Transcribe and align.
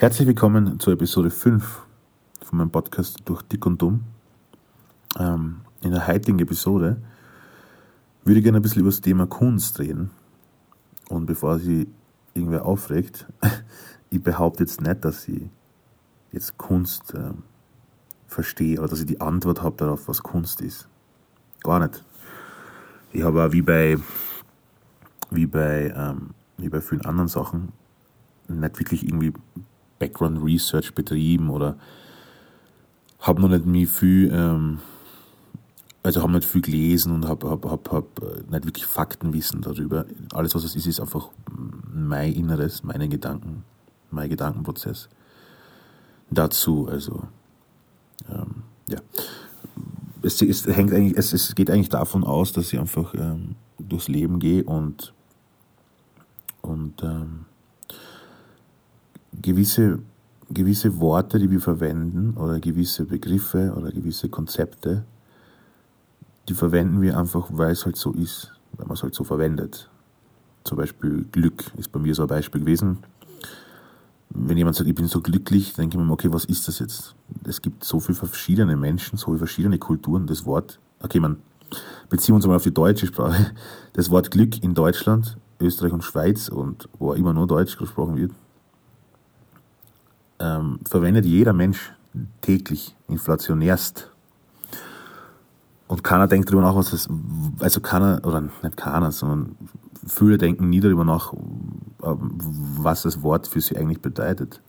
Herzlich 0.00 0.26
willkommen 0.28 0.80
zur 0.80 0.94
Episode 0.94 1.30
5 1.30 1.82
von 2.42 2.58
meinem 2.58 2.70
Podcast 2.70 3.18
Durch 3.24 3.42
Dick 3.42 3.66
und 3.66 3.82
Dumm. 3.82 4.04
Ähm, 5.18 5.60
in 5.82 5.90
der 5.90 6.06
heutigen 6.06 6.38
Episode 6.38 7.02
würde 8.24 8.38
ich 8.38 8.44
gerne 8.44 8.58
ein 8.58 8.62
bisschen 8.62 8.80
über 8.80 8.90
das 8.90 9.00
Thema 9.00 9.26
Kunst 9.26 9.78
reden. 9.78 10.10
Und 11.08 11.26
bevor 11.26 11.58
sie 11.58 11.86
irgendwer 12.34 12.64
aufregt, 12.64 13.26
ich 14.10 14.22
behaupte 14.22 14.62
jetzt 14.62 14.80
nicht, 14.80 15.04
dass 15.04 15.28
ich 15.28 15.42
jetzt 16.32 16.56
Kunst 16.56 17.12
äh, 17.14 17.32
verstehe 18.30 18.78
oder 18.78 18.88
dass 18.88 19.00
ich 19.00 19.06
die 19.06 19.20
Antwort 19.20 19.62
habe 19.62 19.76
darauf, 19.76 20.08
was 20.08 20.22
Kunst 20.22 20.60
ist. 20.60 20.88
Gar 21.62 21.80
nicht. 21.80 22.04
Ich 23.12 23.22
habe 23.22 23.44
auch 23.44 23.52
wie 23.52 23.62
bei, 23.62 23.98
wie 25.30 25.46
bei, 25.46 25.92
ähm, 25.96 26.30
wie 26.56 26.68
bei 26.68 26.80
vielen 26.80 27.04
anderen 27.04 27.28
Sachen 27.28 27.72
nicht 28.48 28.78
wirklich 28.78 29.04
irgendwie 29.04 29.32
Background 29.98 30.42
Research 30.42 30.94
betrieben 30.94 31.50
oder 31.50 31.76
habe 33.18 33.42
noch 33.42 33.48
nicht 33.48 33.66
mehr 33.66 33.86
viel, 33.86 34.30
ähm, 34.32 34.78
also 36.02 36.22
habe 36.22 36.32
nicht 36.32 36.46
viel 36.46 36.62
gelesen 36.62 37.12
und 37.12 37.26
habe 37.26 37.50
hab, 37.50 37.64
hab, 37.64 37.92
hab 37.92 38.22
äh, 38.22 38.42
nicht 38.50 38.64
wirklich 38.64 38.86
Faktenwissen 38.86 39.60
darüber. 39.60 40.06
Alles, 40.32 40.54
was 40.54 40.64
es 40.64 40.76
ist, 40.76 40.86
ist 40.86 41.00
einfach 41.00 41.28
mein 41.92 42.32
Inneres, 42.32 42.84
meine 42.84 43.08
Gedanken, 43.08 43.64
mein 44.10 44.30
Gedankenprozess 44.30 45.08
dazu. 46.30 46.88
Also 46.88 47.24
ja, 48.90 49.00
es, 50.22 50.42
es, 50.42 50.66
hängt 50.66 50.92
eigentlich, 50.92 51.16
es, 51.16 51.32
es 51.32 51.54
geht 51.54 51.70
eigentlich 51.70 51.88
davon 51.88 52.24
aus, 52.24 52.52
dass 52.52 52.72
ich 52.72 52.78
einfach 52.78 53.14
ähm, 53.14 53.54
durchs 53.78 54.08
Leben 54.08 54.38
gehe 54.38 54.64
und 54.64 55.14
und 56.62 57.02
ähm, 57.02 57.46
gewisse 59.40 60.00
gewisse 60.50 60.98
Worte, 60.98 61.38
die 61.38 61.50
wir 61.50 61.60
verwenden 61.60 62.36
oder 62.36 62.58
gewisse 62.58 63.04
Begriffe 63.04 63.72
oder 63.76 63.92
gewisse 63.92 64.28
Konzepte, 64.28 65.04
die 66.48 66.54
verwenden 66.54 67.00
wir 67.00 67.16
einfach, 67.16 67.48
weil 67.52 67.70
es 67.70 67.86
halt 67.86 67.96
so 67.96 68.12
ist, 68.12 68.52
weil 68.72 68.86
man 68.86 68.94
es 68.94 69.02
halt 69.04 69.14
so 69.14 69.22
verwendet. 69.22 69.88
Zum 70.64 70.76
Beispiel 70.76 71.24
Glück 71.30 71.70
ist 71.76 71.92
bei 71.92 72.00
mir 72.00 72.16
so 72.16 72.22
ein 72.22 72.28
Beispiel 72.28 72.60
gewesen 72.60 72.98
wenn 74.30 74.56
jemand 74.56 74.76
sagt, 74.76 74.88
ich 74.88 74.94
bin 74.94 75.06
so 75.06 75.20
glücklich, 75.20 75.74
denke 75.74 75.98
ich 75.98 76.04
mir, 76.04 76.12
okay, 76.12 76.32
was 76.32 76.44
ist 76.44 76.66
das 76.68 76.78
jetzt? 76.78 77.14
Es 77.50 77.60
gibt 77.60 77.82
so 77.82 77.98
viele 77.98 78.16
verschiedene 78.16 78.76
Menschen, 78.76 79.18
so 79.18 79.26
viele 79.26 79.38
verschiedene 79.38 79.78
Kulturen. 79.78 80.28
Das 80.28 80.46
Wort, 80.46 80.78
okay, 81.02 81.18
man 81.18 81.38
beziehen 82.08 82.36
uns 82.36 82.46
mal 82.46 82.54
auf 82.54 82.62
die 82.62 82.72
deutsche 82.72 83.08
Sprache. 83.08 83.52
Das 83.92 84.08
Wort 84.08 84.30
Glück 84.30 84.62
in 84.62 84.72
Deutschland, 84.72 85.36
Österreich 85.58 85.92
und 85.92 86.04
Schweiz 86.04 86.48
und 86.48 86.88
wo 86.98 87.12
immer 87.12 87.32
nur 87.32 87.48
Deutsch 87.48 87.76
gesprochen 87.76 88.16
wird, 88.16 88.30
ähm, 90.38 90.78
verwendet 90.88 91.26
jeder 91.26 91.52
Mensch 91.52 91.92
täglich, 92.40 92.96
inflationärst. 93.08 94.10
Und 95.88 96.04
keiner 96.04 96.28
denkt 96.28 96.48
darüber 96.48 96.62
nach, 96.62 96.76
was 96.76 96.92
das, 96.92 97.08
also 97.58 97.80
keiner, 97.80 98.20
oder 98.24 98.42
nicht 98.42 98.76
keiner, 98.76 99.10
sondern 99.10 99.56
viele 100.06 100.38
denken 100.38 100.70
nie 100.70 100.78
darüber 100.78 101.04
nach, 101.04 101.32
ähm, 102.04 102.38
was 102.78 103.02
das 103.02 103.22
Wort 103.22 103.48
für 103.48 103.60
sie 103.60 103.76
eigentlich 103.76 104.00
bedeutet. 104.00 104.62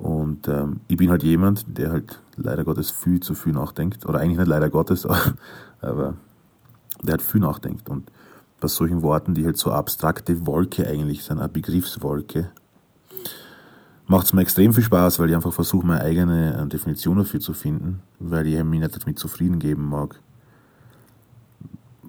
Und 0.00 0.48
ähm, 0.48 0.80
ich 0.88 0.96
bin 0.96 1.10
halt 1.10 1.22
jemand, 1.22 1.64
der 1.76 1.92
halt 1.92 2.20
leider 2.36 2.64
Gottes 2.64 2.90
viel 2.90 3.20
zu 3.20 3.34
viel 3.34 3.52
nachdenkt. 3.52 4.06
Oder 4.06 4.20
eigentlich 4.20 4.38
nicht 4.38 4.48
leider 4.48 4.70
Gottes, 4.70 5.06
aber 5.80 6.14
der 7.02 7.12
halt 7.12 7.22
viel 7.22 7.40
nachdenkt. 7.40 7.88
Und 7.88 8.10
bei 8.60 8.68
solchen 8.68 9.02
Worten, 9.02 9.34
die 9.34 9.44
halt 9.44 9.58
so 9.58 9.72
abstrakte 9.72 10.46
Wolke 10.46 10.86
eigentlich 10.86 11.24
sind, 11.24 11.38
eine 11.38 11.48
Begriffswolke, 11.48 12.50
macht 14.06 14.26
es 14.26 14.32
mir 14.32 14.42
extrem 14.42 14.72
viel 14.72 14.84
Spaß, 14.84 15.18
weil 15.18 15.28
ich 15.28 15.36
einfach 15.36 15.52
versuche, 15.52 15.86
meine 15.86 16.00
eigene 16.00 16.62
äh, 16.62 16.66
Definition 16.66 17.18
dafür 17.18 17.40
zu 17.40 17.52
finden, 17.52 18.00
weil 18.18 18.46
ich 18.46 18.62
mich 18.64 18.80
nicht 18.80 19.00
damit 19.00 19.18
zufrieden 19.18 19.58
geben 19.58 19.88
mag 19.88 20.18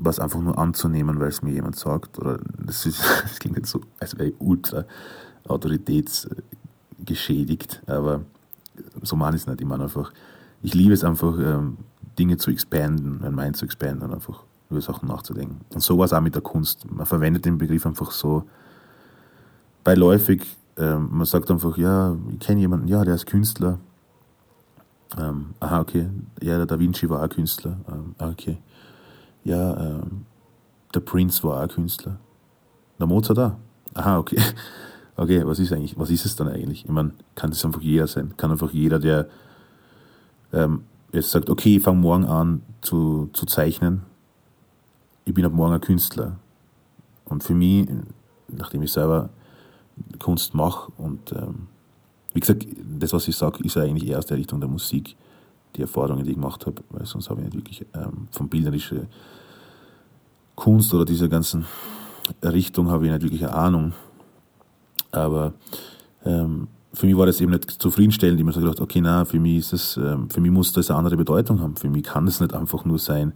was 0.04 0.20
einfach 0.20 0.40
nur 0.40 0.58
anzunehmen, 0.58 1.20
weil 1.20 1.28
es 1.28 1.42
mir 1.42 1.52
jemand 1.52 1.76
sagt. 1.76 2.18
Oder 2.20 2.40
das, 2.58 2.86
ist, 2.86 3.02
das 3.24 3.40
klingt 3.40 3.58
jetzt 3.58 3.70
so, 3.70 3.82
als 4.00 4.18
wäre 4.18 4.30
ich 4.30 4.36
ultra 4.40 4.86
autoritätsgeschädigt, 7.02 7.82
aber 7.88 8.22
so 9.02 9.16
ich 9.16 9.36
es 9.36 9.48
nicht. 9.48 9.62
Ich 9.62 9.68
meine 9.68 9.84
einfach, 9.84 10.12
ich 10.62 10.74
liebe 10.74 10.94
es 10.94 11.04
einfach, 11.04 11.38
ähm, 11.40 11.78
Dinge 12.18 12.38
zu 12.38 12.52
expanden, 12.52 13.20
mein 13.22 13.36
Mind 13.36 13.58
zu 13.58 13.66
expanden 13.66 14.04
und 14.04 14.14
einfach 14.14 14.44
über 14.70 14.82
Sachen 14.82 15.08
nachzudenken. 15.08 15.62
Und 15.74 15.82
so 15.82 15.98
war 15.98 16.06
es 16.06 16.14
auch 16.14 16.22
mit 16.22 16.36
der 16.36 16.42
Kunst. 16.42 16.90
Man 16.90 17.06
verwendet 17.06 17.46
den 17.46 17.58
Begriff 17.58 17.86
einfach 17.86 18.12
so 18.12 18.44
beiläufig. 19.84 20.46
Ähm, 20.78 21.10
man 21.12 21.26
sagt 21.26 21.52
einfach, 21.52 21.78
ja, 21.78 22.16
ich 22.32 22.40
kenne 22.40 22.62
jemanden, 22.62 22.88
ja, 22.88 23.04
der 23.04 23.16
ist 23.16 23.26
Künstler. 23.26 23.80
Ähm, 25.18 25.54
aha, 25.60 25.82
okay. 25.82 26.10
Ja, 26.42 26.58
der 26.58 26.66
Da 26.66 26.80
Vinci 26.80 27.10
war 27.10 27.24
auch 27.24 27.30
Künstler. 27.30 27.78
Ähm, 27.88 28.16
ah, 28.18 28.30
okay 28.30 28.58
ja, 29.44 29.78
ähm, 29.78 30.26
der 30.94 31.00
Prince 31.00 31.44
war 31.44 31.64
auch 31.64 31.68
Künstler. 31.68 32.18
Der 33.00 33.08
Mozart 33.08 33.38
da. 33.38 33.58
Aha, 33.94 34.20
okay. 34.20 34.40
Okay, 35.18 35.46
was 35.46 35.60
ist 35.60 35.74
eigentlich, 35.74 35.98
was 35.98 36.10
ist 36.10 36.26
es 36.26 36.36
dann 36.36 36.48
eigentlich? 36.48 36.86
Ich 36.86 36.92
meine, 36.92 37.12
kann 37.36 37.50
das 37.50 37.64
einfach 37.66 37.82
jeder 37.82 38.08
sein? 38.08 38.34
Kann 38.38 38.52
einfach 38.52 38.72
jeder, 38.72 39.00
der 39.00 39.28
ähm, 40.54 40.84
jetzt 41.12 41.32
sagt, 41.32 41.50
okay, 41.50 41.78
ich 41.78 41.84
fange 41.84 42.00
morgen 42.00 42.26
an 42.26 42.62
zu, 42.82 43.30
zu 43.34 43.46
zeichnen, 43.46 44.04
ich 45.26 45.34
bin 45.34 45.46
ab 45.46 45.54
morgen 45.54 45.74
ein 45.74 45.82
Künstler. 45.82 46.38
Und 47.26 47.44
für 47.44 47.54
mich, 47.54 47.88
nachdem 48.48 48.82
ich 48.82 48.92
selber 48.92 49.30
Kunst 50.20 50.54
mache 50.54 50.92
und 50.98 51.32
ähm, 51.34 51.68
wie 52.34 52.40
gesagt, 52.40 52.66
das, 53.00 53.14
was 53.14 53.28
ich 53.28 53.36
sage, 53.36 53.64
ist 53.64 53.78
eigentlich 53.78 54.10
eher 54.10 54.18
aus 54.18 54.26
der 54.26 54.38
Richtung 54.38 54.60
der 54.60 54.70
Musik 54.70 55.16
die 55.76 55.82
Erfahrungen, 55.82 56.24
die 56.24 56.32
ich 56.32 56.36
gemacht 56.36 56.66
habe, 56.66 56.82
weil 56.90 57.06
sonst 57.06 57.30
habe 57.30 57.42
ich 57.42 57.46
nicht 57.46 57.58
wirklich 57.58 57.86
ähm, 57.94 58.28
von 58.32 58.50
bilderischer 58.50 59.06
Kunst 60.56 60.94
oder 60.94 61.06
dieser 61.06 61.28
ganzen 61.28 61.66
Richtung 62.44 62.90
habe 62.90 63.06
ich 63.06 63.12
nicht 63.12 63.24
wirklich 63.24 63.44
eine 63.44 63.54
Ahnung. 63.54 63.94
Aber 65.12 65.54
ähm, 66.26 66.68
für 66.94 67.06
mich 67.06 67.18
war 67.18 67.26
das 67.26 67.40
eben 67.42 67.52
nicht 67.52 67.70
zufriedenstellend. 67.70 68.40
Ich 68.40 68.46
habe 68.46 68.58
mir 68.58 68.66
gedacht, 68.66 68.82
okay, 68.82 69.02
na, 69.02 69.26
für 69.26 69.40
mich 69.40 69.60
ist 69.60 69.74
das, 69.74 69.98
ähm, 69.98 70.30
für 70.30 70.42
mich 70.42 70.52
muss 70.52 70.74
das 70.74 70.90
eine 70.90 71.00
andere 71.00 71.18
Bedeutung 71.18 71.62
haben. 71.62 71.76
Für 71.76 71.90
mich 71.90 72.04
kann 72.04 72.26
das 72.26 72.40
nicht 72.40 72.54
einfach 72.54 72.86
nur 72.86 73.00
sein, 73.00 73.34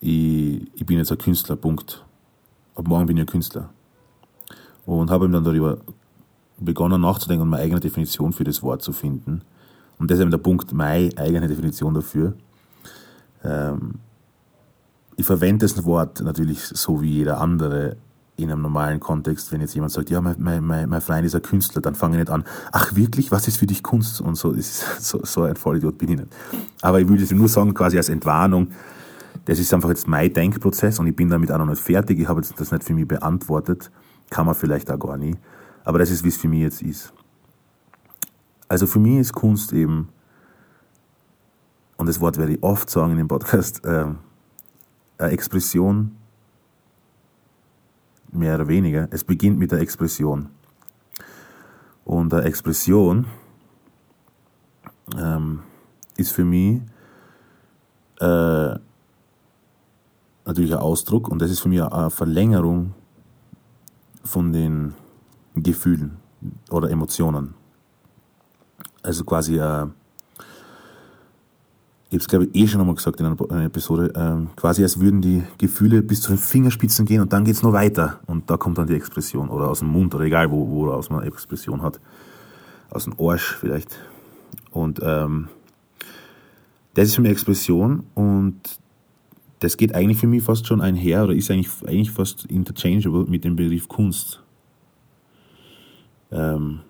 ich, 0.00 0.62
ich 0.74 0.84
bin 0.84 0.98
jetzt 0.98 1.12
ein 1.12 1.18
Künstler, 1.18 1.54
Punkt. 1.56 2.04
Ab 2.74 2.88
morgen 2.88 3.06
bin 3.06 3.16
ich 3.16 3.22
ein 3.22 3.26
Künstler. 3.26 3.70
Und 4.84 5.10
habe 5.10 5.26
eben 5.26 5.32
dann 5.32 5.44
darüber 5.44 5.78
begonnen 6.58 7.00
nachzudenken 7.00 7.42
und 7.42 7.50
meine 7.50 7.62
eigene 7.62 7.80
Definition 7.80 8.32
für 8.32 8.44
das 8.44 8.62
Wort 8.62 8.82
zu 8.82 8.92
finden. 8.92 9.42
Und 9.98 10.10
das 10.10 10.18
ist 10.18 10.22
eben 10.22 10.30
der 10.30 10.38
Punkt, 10.38 10.72
meine 10.72 11.16
eigene 11.16 11.46
Definition 11.46 11.94
dafür. 11.94 12.34
Ähm, 13.44 13.94
ich 15.16 15.24
verwende 15.24 15.66
das 15.66 15.84
Wort 15.84 16.20
natürlich 16.20 16.60
so 16.64 17.00
wie 17.02 17.10
jeder 17.10 17.40
andere 17.40 17.96
in 18.42 18.50
einem 18.50 18.62
normalen 18.62 19.00
Kontext, 19.00 19.52
wenn 19.52 19.60
jetzt 19.60 19.74
jemand 19.74 19.92
sagt, 19.92 20.10
ja, 20.10 20.20
mein, 20.20 20.36
mein, 20.38 20.88
mein, 20.88 21.00
Freund 21.00 21.24
ist 21.24 21.34
ein 21.34 21.42
Künstler, 21.42 21.80
dann 21.80 21.94
fange 21.94 22.16
ich 22.16 22.20
nicht 22.20 22.30
an, 22.30 22.44
ach 22.72 22.94
wirklich, 22.94 23.30
was 23.30 23.48
ist 23.48 23.56
für 23.56 23.66
dich 23.66 23.82
Kunst? 23.82 24.20
Und 24.20 24.34
so, 24.36 24.52
ist, 24.52 24.84
so, 25.00 25.20
so 25.24 25.42
ein 25.42 25.56
Vollidiot 25.56 25.98
bin 25.98 26.10
ich 26.10 26.18
nicht. 26.18 26.32
Aber 26.80 27.00
ich 27.00 27.08
will 27.08 27.18
das 27.18 27.30
nur 27.30 27.48
sagen, 27.48 27.74
quasi 27.74 27.96
als 27.96 28.08
Entwarnung, 28.08 28.68
das 29.44 29.58
ist 29.58 29.72
einfach 29.72 29.88
jetzt 29.88 30.06
mein 30.06 30.32
Denkprozess 30.32 30.98
und 30.98 31.06
ich 31.06 31.16
bin 31.16 31.28
damit 31.28 31.50
auch 31.50 31.58
noch 31.58 31.66
nicht 31.66 31.80
fertig, 31.80 32.18
ich 32.18 32.28
habe 32.28 32.40
jetzt 32.40 32.58
das 32.60 32.70
nicht 32.70 32.84
für 32.84 32.94
mich 32.94 33.08
beantwortet, 33.08 33.90
kann 34.30 34.46
man 34.46 34.54
vielleicht 34.54 34.90
auch 34.90 34.98
gar 34.98 35.16
nie, 35.16 35.36
aber 35.84 35.98
das 35.98 36.10
ist, 36.10 36.24
wie 36.24 36.28
es 36.28 36.36
für 36.36 36.48
mich 36.48 36.60
jetzt 36.60 36.82
ist. 36.82 37.12
Also 38.68 38.86
für 38.86 38.98
mich 38.98 39.18
ist 39.18 39.32
Kunst 39.32 39.72
eben, 39.72 40.08
und 41.96 42.08
das 42.08 42.20
Wort 42.20 42.38
werde 42.38 42.54
ich 42.54 42.62
oft 42.62 42.88
sagen 42.88 43.12
in 43.12 43.18
dem 43.18 43.28
Podcast, 43.28 43.84
äh, 43.84 44.06
eine 45.18 45.30
Expression, 45.32 46.16
mehr 48.32 48.56
oder 48.56 48.68
weniger. 48.68 49.08
Es 49.10 49.24
beginnt 49.24 49.58
mit 49.58 49.72
der 49.72 49.80
Expression. 49.80 50.48
Und 52.04 52.34
eine 52.34 52.44
Expression 52.44 53.26
ähm, 55.16 55.60
ist 56.16 56.32
für 56.32 56.44
mich 56.44 56.80
äh, 58.20 58.74
natürlich 60.44 60.72
ein 60.72 60.80
Ausdruck 60.80 61.28
und 61.28 61.40
das 61.40 61.50
ist 61.50 61.60
für 61.60 61.68
mich 61.68 61.82
eine 61.82 62.10
Verlängerung 62.10 62.94
von 64.24 64.52
den 64.52 64.94
Gefühlen 65.54 66.16
oder 66.70 66.90
Emotionen 66.90 67.54
also 69.02 69.24
quasi, 69.24 69.58
äh, 69.58 69.86
ich 72.12 72.16
habe 72.16 72.24
es 72.24 72.28
glaube 72.28 72.44
ich 72.44 72.54
eh 72.54 72.68
schon 72.68 72.80
einmal 72.80 72.94
gesagt 72.94 73.20
in 73.20 73.26
einer, 73.26 73.50
einer 73.50 73.64
Episode, 73.64 74.12
äh, 74.14 74.46
quasi 74.60 74.82
als 74.82 75.00
würden 75.00 75.22
die 75.22 75.42
Gefühle 75.56 76.02
bis 76.02 76.20
zu 76.20 76.32
den 76.32 76.38
Fingerspitzen 76.38 77.06
gehen 77.06 77.22
und 77.22 77.32
dann 77.32 77.42
geht's 77.42 77.62
noch 77.62 77.72
weiter. 77.72 78.20
Und 78.26 78.50
da 78.50 78.58
kommt 78.58 78.76
dann 78.76 78.86
die 78.86 78.94
Expression 78.94 79.48
oder 79.48 79.70
aus 79.70 79.78
dem 79.78 79.88
Mund 79.88 80.14
oder 80.14 80.24
egal 80.24 80.50
wo, 80.50 80.68
wo 80.68 80.90
aus 80.90 81.08
man 81.08 81.22
Expression 81.22 81.80
hat, 81.80 82.00
aus 82.90 83.04
dem 83.04 83.14
Arsch 83.18 83.56
vielleicht. 83.58 83.98
Und 84.70 85.00
ähm, 85.02 85.48
das 86.92 87.08
ist 87.08 87.14
für 87.14 87.22
mich 87.22 87.30
Expression 87.30 88.02
und 88.14 88.60
das 89.60 89.78
geht 89.78 89.94
eigentlich 89.94 90.18
für 90.18 90.26
mich 90.26 90.42
fast 90.42 90.66
schon 90.66 90.82
einher 90.82 91.24
oder 91.24 91.34
ist 91.34 91.50
eigentlich, 91.50 91.70
eigentlich 91.86 92.10
fast 92.10 92.44
interchangeable 92.44 93.24
mit 93.24 93.44
dem 93.44 93.56
Begriff 93.56 93.88
Kunst. 93.88 94.42
Ähm, 96.30 96.80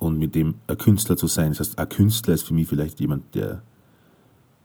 und 0.00 0.18
mit 0.18 0.34
dem 0.34 0.54
ein 0.66 0.78
Künstler 0.78 1.16
zu 1.16 1.26
sein. 1.26 1.50
Das 1.50 1.60
heißt, 1.60 1.78
ein 1.78 1.88
Künstler 1.88 2.34
ist 2.34 2.42
für 2.46 2.54
mich 2.54 2.68
vielleicht 2.68 3.00
jemand, 3.00 3.34
der 3.34 3.62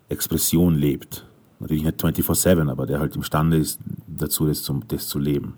Expression 0.10 0.76
lebt. 0.76 1.26
Natürlich 1.60 1.84
nicht 1.84 2.04
24-7, 2.04 2.70
aber 2.70 2.86
der 2.86 3.00
halt 3.00 3.16
imstande 3.16 3.58
ist, 3.58 3.80
dazu 4.08 4.46
das, 4.46 4.64
zum, 4.64 4.88
das 4.88 5.08
zu 5.08 5.20
leben. 5.20 5.56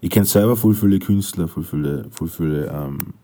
Ich 0.00 0.10
kenne 0.10 0.26
selber 0.26 0.56
voll 0.56 0.74
viele 0.74 0.98
Künstler, 0.98 1.46
voll 1.46 1.62
viele, 1.62 2.06
voll 2.10 2.28
viele 2.28 2.66
ähm, 2.66 3.14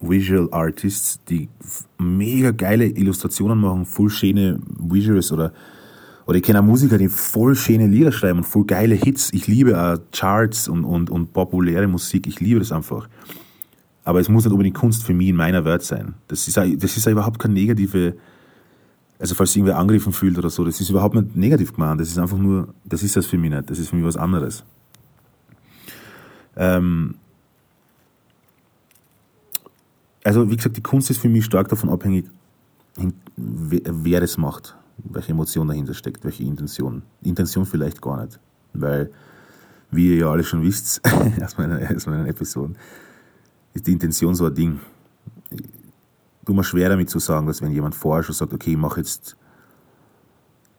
Visual 0.00 0.48
Artists, 0.52 1.20
die 1.28 1.48
mega 1.98 2.50
geile 2.52 2.86
Illustrationen 2.86 3.60
machen, 3.60 3.84
voll 3.84 4.10
schöne 4.10 4.58
Visuals 4.78 5.32
oder 5.32 5.52
oder 6.26 6.36
ich 6.36 6.44
kenne 6.44 6.60
auch 6.60 6.64
Musiker, 6.64 6.98
die 6.98 7.08
voll 7.08 7.56
schöne 7.56 7.86
Lieder 7.86 8.12
schreiben 8.12 8.38
und 8.38 8.44
voll 8.44 8.64
geile 8.64 8.94
Hits. 8.94 9.32
Ich 9.32 9.48
liebe 9.48 9.80
auch 9.80 9.98
Charts 10.12 10.68
und, 10.68 10.84
und, 10.84 11.10
und 11.10 11.32
populäre 11.32 11.88
Musik. 11.88 12.26
Ich 12.26 12.40
liebe 12.40 12.60
das 12.60 12.72
einfach. 12.72 13.08
Aber 14.04 14.20
es 14.20 14.28
muss 14.28 14.44
nicht 14.44 14.52
unbedingt 14.52 14.76
Kunst 14.76 15.04
für 15.04 15.14
mich 15.14 15.28
in 15.28 15.36
meiner 15.36 15.64
Welt 15.64 15.82
sein. 15.82 16.14
Das 16.28 16.48
ist, 16.48 16.58
auch, 16.58 16.66
das 16.76 16.96
ist 16.96 17.06
auch 17.06 17.12
überhaupt 17.12 17.38
keine 17.38 17.54
negative, 17.54 18.14
also 19.18 19.34
falls 19.34 19.54
irgendwer 19.54 19.78
angegriffen 19.78 20.12
fühlt 20.12 20.36
oder 20.38 20.50
so, 20.50 20.64
das 20.64 20.80
ist 20.80 20.90
überhaupt 20.90 21.14
nicht 21.14 21.36
negativ 21.36 21.72
gemeint. 21.72 22.00
Das 22.00 22.08
ist 22.08 22.18
einfach 22.18 22.38
nur, 22.38 22.74
das 22.84 23.02
ist 23.02 23.16
das 23.16 23.26
für 23.26 23.38
mich 23.38 23.50
nicht. 23.50 23.70
Das 23.70 23.78
ist 23.78 23.90
für 23.90 23.96
mich 23.96 24.04
was 24.04 24.16
anderes. 24.16 24.64
Ähm, 26.56 27.14
also 30.24 30.50
wie 30.50 30.56
gesagt, 30.56 30.76
die 30.76 30.82
Kunst 30.82 31.10
ist 31.10 31.18
für 31.18 31.28
mich 31.28 31.44
stark 31.44 31.68
davon 31.68 31.88
abhängig, 31.88 32.26
wer 33.36 34.20
das 34.20 34.36
macht, 34.38 34.76
welche 34.98 35.32
Emotion 35.32 35.68
dahinter 35.68 35.94
steckt, 35.94 36.24
welche 36.24 36.44
Intention. 36.44 37.02
Intention 37.22 37.66
vielleicht 37.66 38.02
gar 38.02 38.22
nicht, 38.24 38.38
weil, 38.74 39.10
wie 39.90 40.10
ihr 40.10 40.16
ja 40.16 40.30
alle 40.30 40.44
schon 40.44 40.62
wisst, 40.62 41.00
aus 41.42 41.58
meinen, 41.58 41.96
aus 41.96 42.06
meinen 42.06 42.26
Episoden, 42.26 42.76
ist 43.74 43.86
die 43.86 43.92
Intention 43.92 44.34
so 44.34 44.46
ein 44.46 44.54
Ding. 44.54 44.80
Du 46.44 46.54
mir 46.54 46.64
schwer 46.64 46.88
damit 46.88 47.08
zu 47.08 47.18
sagen, 47.18 47.46
dass 47.46 47.62
wenn 47.62 47.72
jemand 47.72 47.94
vorher 47.94 48.22
schon 48.22 48.34
sagt, 48.34 48.52
okay, 48.52 48.72
ich 48.72 48.76
mache 48.76 49.00
jetzt 49.00 49.36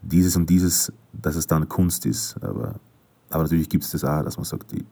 dieses 0.01 0.35
und 0.35 0.49
dieses, 0.49 0.91
dass 1.13 1.35
es 1.35 1.47
dann 1.47 1.69
Kunst 1.69 2.05
ist. 2.05 2.35
Aber, 2.43 2.75
aber 3.29 3.43
natürlich 3.43 3.69
gibt 3.69 3.83
es 3.83 3.91
das 3.91 4.03
auch, 4.03 4.23
dass 4.23 4.37
man 4.37 4.43
sagt, 4.45 4.73
ich, 4.73 4.83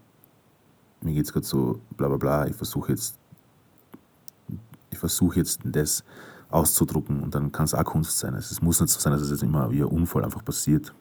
mir 1.02 1.14
geht 1.14 1.26
es 1.26 1.34
gerade 1.34 1.46
so, 1.46 1.82
bla 1.98 2.08
bla 2.08 2.18
bla, 2.18 2.48
ich 2.48 2.56
versuche 2.56 2.94
jetzt 2.94 3.18
ich 4.92 5.00
versuche 5.00 5.38
jetzt 5.38 5.62
das 5.64 6.04
auszudrucken 6.50 7.22
und 7.24 7.34
dann 7.34 7.52
kann 7.52 7.66
es 7.66 7.74
auch 7.74 7.84
Kunst 7.84 8.20
sein. 8.20 8.36
Es 8.36 8.62
muss 8.62 8.80
nicht 8.82 8.92
so 8.92 9.00
sein, 9.00 9.14
dass 9.14 9.22
es 9.22 9.32
jetzt 9.32 9.44
immer 9.44 9.72
wie 9.72 9.82
ein 9.82 9.86
Unfall 9.86 10.24
einfach 10.24 10.44
passiert. 10.44 10.94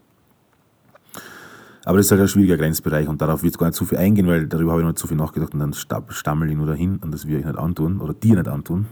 Aber 1.84 1.96
das 1.96 2.06
ist 2.06 2.12
halt 2.12 2.20
ein 2.20 2.28
schwieriger 2.28 2.58
Grenzbereich 2.58 3.08
und 3.08 3.22
darauf 3.22 3.42
wird 3.42 3.56
gar 3.58 3.68
nicht 3.68 3.76
zu 3.76 3.86
viel 3.86 3.98
eingehen, 3.98 4.26
weil 4.26 4.46
darüber 4.46 4.72
habe 4.72 4.82
ich 4.82 4.84
noch 4.84 4.92
nicht 4.92 4.98
zu 4.98 5.06
viel 5.06 5.16
nachgedacht 5.16 5.54
und 5.54 5.60
dann 5.60 5.72
stammel 5.72 6.50
ich 6.50 6.56
nur 6.56 6.66
dahin 6.66 6.98
und 6.98 7.12
das 7.12 7.26
will 7.26 7.38
ich 7.38 7.44
nicht 7.44 7.58
antun 7.58 8.00
oder 8.00 8.12
dir 8.12 8.36
nicht 8.36 8.48
antun. 8.48 8.86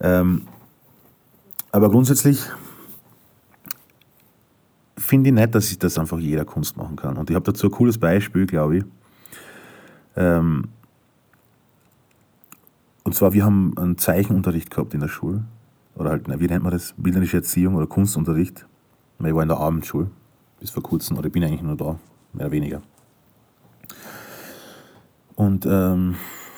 Ähm, 0.00 0.42
aber 1.72 1.90
grundsätzlich 1.90 2.44
finde 4.96 5.30
ich 5.30 5.34
nicht, 5.34 5.54
dass 5.54 5.70
ich 5.70 5.78
das 5.78 5.98
einfach 5.98 6.18
jeder 6.18 6.44
Kunst 6.44 6.76
machen 6.76 6.96
kann. 6.96 7.16
Und 7.16 7.30
ich 7.30 7.36
habe 7.36 7.44
dazu 7.44 7.68
ein 7.68 7.72
cooles 7.72 7.98
Beispiel, 7.98 8.46
glaube 8.46 8.78
ich. 8.78 8.84
Ähm, 10.16 10.68
und 13.04 13.14
zwar, 13.14 13.32
wir 13.32 13.44
haben 13.44 13.72
einen 13.78 13.96
Zeichenunterricht 13.96 14.70
gehabt 14.70 14.92
in 14.92 15.00
der 15.00 15.08
Schule. 15.08 15.44
Oder 15.94 16.10
halt, 16.10 16.28
wie 16.28 16.46
nennt 16.46 16.62
man 16.62 16.72
das? 16.72 16.94
Bildnerische 16.96 17.38
Erziehung 17.38 17.74
oder 17.74 17.86
Kunstunterricht. 17.86 18.66
Ich 19.18 19.34
war 19.34 19.42
in 19.42 19.48
der 19.48 19.58
Abendschule 19.58 20.10
bis 20.60 20.70
vor 20.70 20.82
kurzem, 20.82 21.18
oder 21.18 21.28
bin 21.30 21.44
eigentlich 21.44 21.62
nur 21.62 21.76
da, 21.76 21.98
mehr 22.32 22.46
oder 22.46 22.52
weniger. 22.52 22.82
Und 25.34 25.66
ähm, 25.66 26.16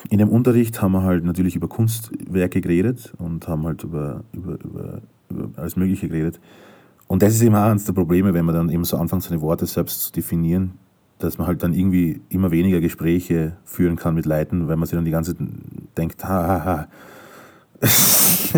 in 0.09 0.19
dem 0.19 0.31
Unterricht 0.31 0.81
haben 0.81 0.93
wir 0.93 1.03
halt 1.03 1.25
natürlich 1.25 1.55
über 1.55 1.69
Kunstwerke 1.69 2.61
geredet 2.61 3.13
und 3.19 3.47
haben 3.47 3.65
halt 3.65 3.85
über, 3.85 4.25
über, 4.33 4.59
über, 4.65 5.03
über 5.29 5.51
alles 5.57 5.77
Mögliche 5.77 6.09
geredet. 6.09 6.41
Und 7.07 7.23
das 7.23 7.35
ist 7.35 7.47
auch 7.49 7.55
eines 7.55 7.85
der 7.85 7.93
Probleme, 7.93 8.33
wenn 8.35 8.45
man 8.45 8.55
dann 8.55 8.71
eben 8.71 8.85
so 8.85 8.97
anfängt, 8.97 9.25
seine 9.25 9.41
Worte 9.41 9.67
selbst 9.67 10.01
zu 10.05 10.13
definieren, 10.13 10.79
dass 11.19 11.39
man 11.39 11.47
halt 11.47 11.63
dann 11.63 11.75
irgendwie 11.75 12.21
immer 12.29 12.51
weniger 12.51 12.81
Gespräche 12.81 13.57
führen 13.65 13.97
kann 13.97 14.15
mit 14.15 14.27
Leuten, 14.27 14.69
weil 14.69 14.77
man 14.77 14.87
sich 14.87 14.97
dann 14.97 15.05
die 15.05 15.11
ganze 15.11 15.37
Zeit 15.37 15.47
denkt, 15.97 16.25
ha, 16.25 16.49
ha, 16.49 16.65
ha. 16.65 16.89
das, 17.81 18.55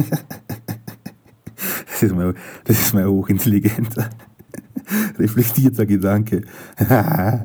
ist 2.03 2.15
mein, 2.15 2.35
das 2.65 2.81
ist 2.81 2.95
mein 2.95 3.07
hochintelligenter, 3.07 4.11
reflektierter 5.19 5.87
Gedanke. 5.87 6.43
ah, 6.89 7.45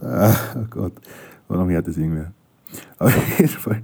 oh 0.00 0.66
Gott, 0.70 0.94
warum 1.48 1.68
hört 1.70 1.88
das 1.88 1.96
irgendwer? 1.96 2.32
Auf 2.98 3.38
jeden 3.38 3.48
Fall, 3.48 3.82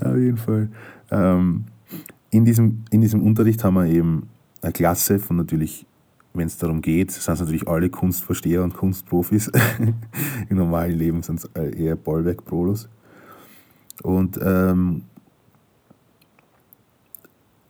auf 0.00 0.16
jeden 0.16 0.36
Fall. 0.36 0.68
Ähm, 1.10 1.64
in, 2.30 2.44
diesem, 2.44 2.84
in 2.90 3.00
diesem 3.00 3.22
Unterricht 3.22 3.62
haben 3.64 3.74
wir 3.74 3.86
eben 3.86 4.28
eine 4.62 4.72
Klasse 4.72 5.18
von 5.18 5.36
natürlich 5.36 5.86
wenn 6.32 6.46
es 6.46 6.58
darum 6.58 6.80
geht, 6.80 7.10
sind 7.10 7.32
es 7.32 7.40
natürlich 7.40 7.66
alle 7.66 7.90
Kunstversteher 7.90 8.62
und 8.62 8.74
Kunstprofis. 8.74 9.50
Im 10.48 10.56
normalen 10.56 10.96
Leben 10.96 11.22
sind 11.22 11.40
es 11.40 11.44
eher 11.72 11.96
Bollwerk-Prolos. 11.96 12.88
Und 14.02 14.38
ähm, 14.42 15.02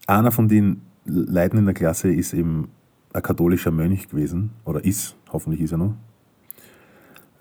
einer 0.06 0.30
von 0.30 0.48
den 0.48 0.82
Leuten 1.04 1.58
in 1.58 1.64
der 1.64 1.74
Klasse 1.74 2.12
ist 2.12 2.34
eben 2.34 2.68
ein 3.12 3.22
katholischer 3.22 3.70
Mönch 3.70 4.08
gewesen, 4.08 4.50
oder 4.64 4.84
ist, 4.84 5.16
hoffentlich 5.32 5.60
ist 5.60 5.72
er 5.72 5.78
noch. 5.78 5.94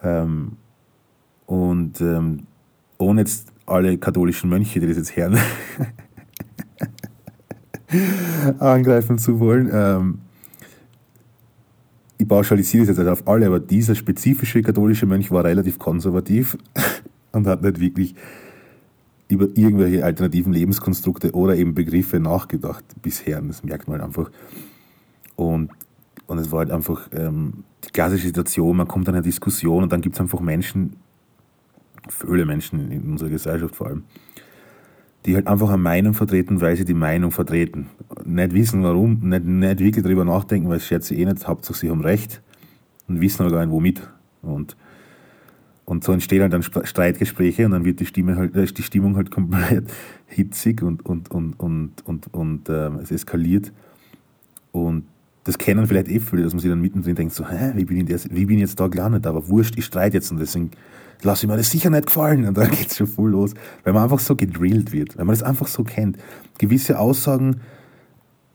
Ähm, 0.01 0.53
und 1.45 2.01
ähm, 2.01 2.47
ohne 2.97 3.21
jetzt 3.21 3.51
alle 3.65 3.97
katholischen 3.97 4.49
Mönche, 4.49 4.79
die 4.79 4.87
das 4.87 4.97
jetzt 4.97 5.15
hören, 5.15 5.37
angreifen 8.59 9.17
zu 9.17 9.39
wollen, 9.39 9.69
ähm, 9.71 10.19
ich 12.17 12.27
pauschalisiere 12.27 12.83
es 12.83 12.89
jetzt 12.89 12.97
nicht 12.97 13.07
auf 13.07 13.27
alle, 13.27 13.47
aber 13.47 13.59
dieser 13.59 13.95
spezifische 13.95 14.61
katholische 14.61 15.05
Mönch 15.05 15.31
war 15.31 15.45
relativ 15.45 15.79
konservativ 15.79 16.57
und 17.31 17.47
hat 17.47 17.61
nicht 17.61 17.79
wirklich 17.79 18.15
über 19.29 19.45
irgendwelche 19.55 20.03
alternativen 20.03 20.51
Lebenskonstrukte 20.51 21.31
oder 21.31 21.55
eben 21.55 21.75
Begriffe 21.75 22.19
nachgedacht 22.19 22.83
bisher. 23.01 23.41
Das 23.41 23.63
merkt 23.63 23.87
man 23.87 24.01
halt 24.01 24.07
einfach. 24.07 24.31
Und, 25.39 25.71
und 26.27 26.37
es 26.37 26.51
war 26.51 26.59
halt 26.59 26.71
einfach 26.71 27.07
ähm, 27.13 27.63
die 27.85 27.91
klassische 27.91 28.27
Situation, 28.27 28.75
man 28.75 28.89
kommt 28.89 29.07
an 29.07 29.15
eine 29.15 29.23
Diskussion 29.23 29.83
und 29.83 29.93
dann 29.93 30.01
gibt 30.01 30.15
es 30.15 30.21
einfach 30.21 30.41
Menschen, 30.41 30.97
viele 32.09 32.45
Menschen 32.45 32.91
in 32.91 33.11
unserer 33.11 33.29
Gesellschaft 33.29 33.73
vor 33.73 33.87
allem, 33.87 34.03
die 35.25 35.35
halt 35.35 35.47
einfach 35.47 35.69
eine 35.69 35.77
Meinung 35.77 36.13
vertreten, 36.13 36.59
weil 36.59 36.75
sie 36.75 36.83
die 36.83 36.93
Meinung 36.93 37.31
vertreten. 37.31 37.87
Nicht 38.25 38.53
wissen 38.53 38.83
warum, 38.83 39.29
nicht, 39.29 39.45
nicht 39.45 39.79
wirklich 39.79 40.03
darüber 40.03 40.25
nachdenken, 40.25 40.67
weil 40.67 40.77
es 40.77 40.85
schert 40.85 41.05
sie 41.05 41.21
eh 41.21 41.23
nicht, 41.23 41.47
Hauptsache 41.47 41.77
sie 41.77 41.89
haben 41.89 42.01
Recht 42.01 42.41
und 43.07 43.21
wissen 43.21 43.43
aber 43.43 43.51
gar 43.51 43.65
nicht 43.65 43.71
womit. 43.71 44.01
Und, 44.41 44.75
und 45.85 46.03
so 46.03 46.11
entstehen 46.11 46.41
halt 46.41 46.51
dann 46.51 46.63
Streitgespräche 46.63 47.65
und 47.65 47.71
dann 47.71 47.85
wird 47.85 48.01
die, 48.01 48.05
Stimme 48.05 48.35
halt, 48.35 48.57
äh, 48.57 48.65
die 48.65 48.83
Stimmung 48.83 49.15
halt 49.15 49.31
komplett 49.31 49.89
hitzig 50.27 50.83
und, 50.83 51.05
und, 51.05 51.31
und, 51.31 51.53
und, 51.61 52.05
und, 52.05 52.33
und 52.33 52.67
äh, 52.67 52.89
es 53.01 53.11
eskaliert. 53.11 53.71
Und 54.73 55.05
das 55.43 55.57
kennen 55.57 55.87
vielleicht 55.87 56.09
eh 56.09 56.19
viele, 56.19 56.43
dass 56.43 56.53
man 56.53 56.59
sich 56.59 56.69
dann 56.69 56.81
mittendrin 56.81 57.15
denkt, 57.15 57.33
so, 57.33 57.47
hä, 57.47 57.71
wie 57.75 57.85
bin 57.85 57.97
ich, 57.97 58.09
jetzt, 58.09 58.33
wie 58.33 58.45
bin 58.45 58.57
ich 58.57 58.61
jetzt 58.61 58.79
da 58.79 58.87
gelandet? 58.87 59.25
Aber 59.25 59.47
wurscht, 59.47 59.77
ich 59.77 59.85
streite 59.85 60.17
jetzt 60.17 60.31
und 60.31 60.39
deswegen 60.39 60.71
lasse 61.23 61.45
ich 61.45 61.49
mir 61.49 61.57
das 61.57 61.71
sicher 61.71 61.89
nicht 61.89 62.07
gefallen. 62.07 62.45
Und 62.45 62.57
dann 62.57 62.69
geht's 62.71 62.97
schon 62.97 63.07
voll 63.07 63.31
los. 63.31 63.53
Weil 63.83 63.93
man 63.93 64.03
einfach 64.03 64.19
so 64.19 64.35
gedrillt 64.35 64.91
wird, 64.91 65.17
weil 65.17 65.25
man 65.25 65.33
das 65.33 65.43
einfach 65.43 65.67
so 65.67 65.83
kennt. 65.83 66.17
Gewisse 66.57 66.99
Aussagen 66.99 67.61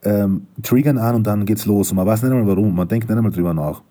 ähm, 0.02 0.46
triggern 0.62 0.98
an 0.98 1.14
und 1.16 1.26
dann 1.26 1.46
geht's 1.46 1.66
los. 1.66 1.90
Und 1.90 1.96
man 1.96 2.06
weiß 2.06 2.22
nicht 2.22 2.32
einmal 2.32 2.46
warum, 2.46 2.74
man 2.74 2.88
denkt 2.88 3.08
nicht 3.08 3.16
einmal 3.16 3.32
drüber 3.32 3.54
nach. 3.54 3.82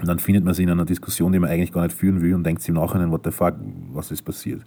Und 0.00 0.08
dann 0.08 0.18
findet 0.18 0.44
man 0.44 0.54
sich 0.54 0.64
in 0.64 0.70
einer 0.70 0.84
Diskussion, 0.84 1.32
die 1.32 1.38
man 1.38 1.50
eigentlich 1.50 1.72
gar 1.72 1.82
nicht 1.84 1.96
führen 1.96 2.22
will 2.22 2.34
und 2.34 2.44
denkt 2.44 2.62
sich 2.62 2.70
im 2.70 2.74
Nachhinein, 2.74 3.10
what 3.10 3.22
the 3.24 3.30
fuck, 3.30 3.54
was 3.92 4.10
ist 4.10 4.22
passiert. 4.22 4.62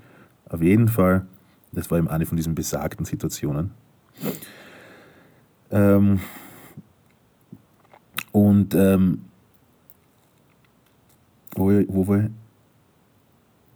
Auf 0.47 0.61
jeden 0.61 0.87
Fall, 0.87 1.25
das 1.73 1.91
war 1.91 1.97
eben 1.97 2.07
eine 2.07 2.25
von 2.25 2.37
diesen 2.37 2.55
besagten 2.55 3.05
Situationen. 3.05 3.71
Ähm, 5.71 6.19
und 8.35 8.75
ähm, 8.75 9.19
wo, 11.55 11.71
wo 11.87 12.05
war 12.05 12.29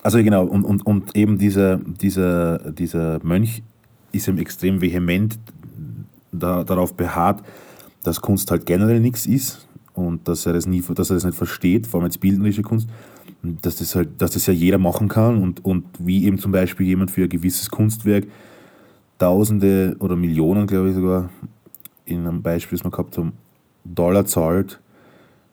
Also 0.04 0.18
genau, 0.18 0.44
und, 0.44 0.66
und, 0.66 0.86
und 0.86 1.16
eben 1.16 1.38
dieser, 1.38 1.78
dieser, 1.78 2.74
dieser 2.74 3.24
Mönch 3.24 3.64
ist 4.12 4.28
eben 4.28 4.38
extrem 4.38 4.82
vehement 4.82 5.40
da, 6.34 6.66
darauf 6.66 6.94
beharrt, 6.94 7.42
dass 8.04 8.20
Kunst 8.20 8.52
halt 8.52 8.66
generell 8.66 9.00
nichts 9.00 9.26
ist 9.26 9.66
und 9.94 10.28
dass 10.28 10.46
er 10.46 10.52
das 10.52 10.66
nie, 10.66 10.82
dass 10.82 11.10
er 11.10 11.14
das 11.14 11.24
nicht 11.24 11.38
versteht, 11.38 11.88
vor 11.88 12.02
allem 12.02 12.08
als 12.08 12.18
bildnerische 12.18 12.62
Kunst, 12.62 12.90
dass 13.42 13.78
das 13.78 13.96
halt, 13.96 14.22
dass 14.22 14.32
das 14.32 14.46
ja 14.46 14.52
jeder 14.52 14.78
machen 14.78 15.08
kann 15.08 15.42
und, 15.42 15.64
und 15.64 15.86
wie 16.00 16.26
eben 16.26 16.38
zum 16.38 16.52
Beispiel 16.52 16.86
jemand 16.86 17.12
für 17.12 17.24
ein 17.24 17.30
gewisses 17.30 17.72
Kunstwerk 17.72 18.28
Tausende 19.20 19.96
oder 20.00 20.18
Millionen, 20.18 20.68
glaube 20.68 20.90
ich 20.90 20.96
sogar, 20.96 21.30
in 22.04 22.28
einem 22.28 22.42
Beispiel, 22.42 22.78
das 22.78 22.86
wir 22.86 22.92
gehabt 22.92 23.18
haben, 23.18 23.34
Dollar 23.84 24.26
zahlt, 24.26 24.80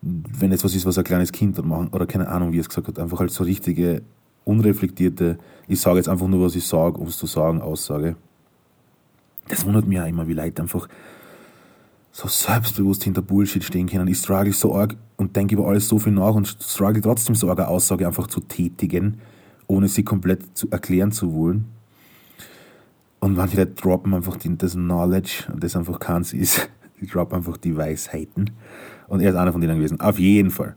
wenn 0.02 0.52
es 0.52 0.64
was 0.64 0.74
ist, 0.74 0.86
was 0.86 0.98
ein 0.98 1.04
kleines 1.04 1.32
Kind 1.32 1.62
machen, 1.64 1.88
oder 1.88 2.06
keine 2.06 2.28
Ahnung, 2.28 2.52
wie 2.52 2.58
es 2.58 2.68
gesagt 2.68 2.88
hat, 2.88 2.98
einfach 2.98 3.20
halt 3.20 3.30
so 3.30 3.44
richtige, 3.44 4.02
unreflektierte, 4.44 5.38
ich 5.66 5.80
sage 5.80 5.96
jetzt 5.96 6.08
einfach 6.08 6.28
nur, 6.28 6.44
was 6.44 6.54
ich 6.54 6.64
sage, 6.64 6.98
um 6.98 7.08
es 7.08 7.18
zu 7.18 7.26
sagen, 7.26 7.60
Aussage. 7.60 8.16
Das 9.48 9.64
wundert 9.64 9.86
mich 9.86 10.00
auch 10.00 10.06
immer, 10.06 10.28
wie 10.28 10.34
Leute 10.34 10.62
einfach 10.62 10.88
so 12.12 12.28
selbstbewusst 12.28 13.04
hinter 13.04 13.22
Bullshit 13.22 13.62
stehen 13.62 13.88
können. 13.88 14.08
Ich 14.08 14.18
struggle 14.18 14.52
so 14.52 14.74
arg 14.74 14.96
und 15.16 15.36
denke 15.36 15.54
über 15.54 15.66
alles 15.66 15.88
so 15.88 15.98
viel 15.98 16.12
nach 16.12 16.34
und 16.34 16.46
struggle 16.46 17.02
trotzdem 17.02 17.34
so 17.34 17.48
arg 17.50 17.58
eine 17.58 17.68
Aussage 17.68 18.06
einfach 18.06 18.26
zu 18.26 18.40
tätigen, 18.40 19.18
ohne 19.66 19.88
sie 19.88 20.02
komplett 20.02 20.56
zu 20.56 20.70
erklären 20.70 21.12
zu 21.12 21.34
wollen. 21.34 21.66
Und 23.20 23.36
manche 23.36 23.56
Leute 23.56 23.72
droppen 23.72 24.14
einfach 24.14 24.38
das 24.40 24.72
Knowledge, 24.72 25.52
das 25.58 25.76
einfach 25.76 25.98
keins 25.98 26.32
ist. 26.32 26.68
Die 27.00 27.06
droppen 27.06 27.36
einfach 27.36 27.56
die 27.56 27.76
Weisheiten. 27.76 28.50
Und 29.08 29.20
er 29.20 29.30
ist 29.30 29.36
einer 29.36 29.52
von 29.52 29.60
denen 29.60 29.76
gewesen. 29.76 30.00
Auf 30.00 30.18
jeden 30.18 30.50
Fall. 30.50 30.74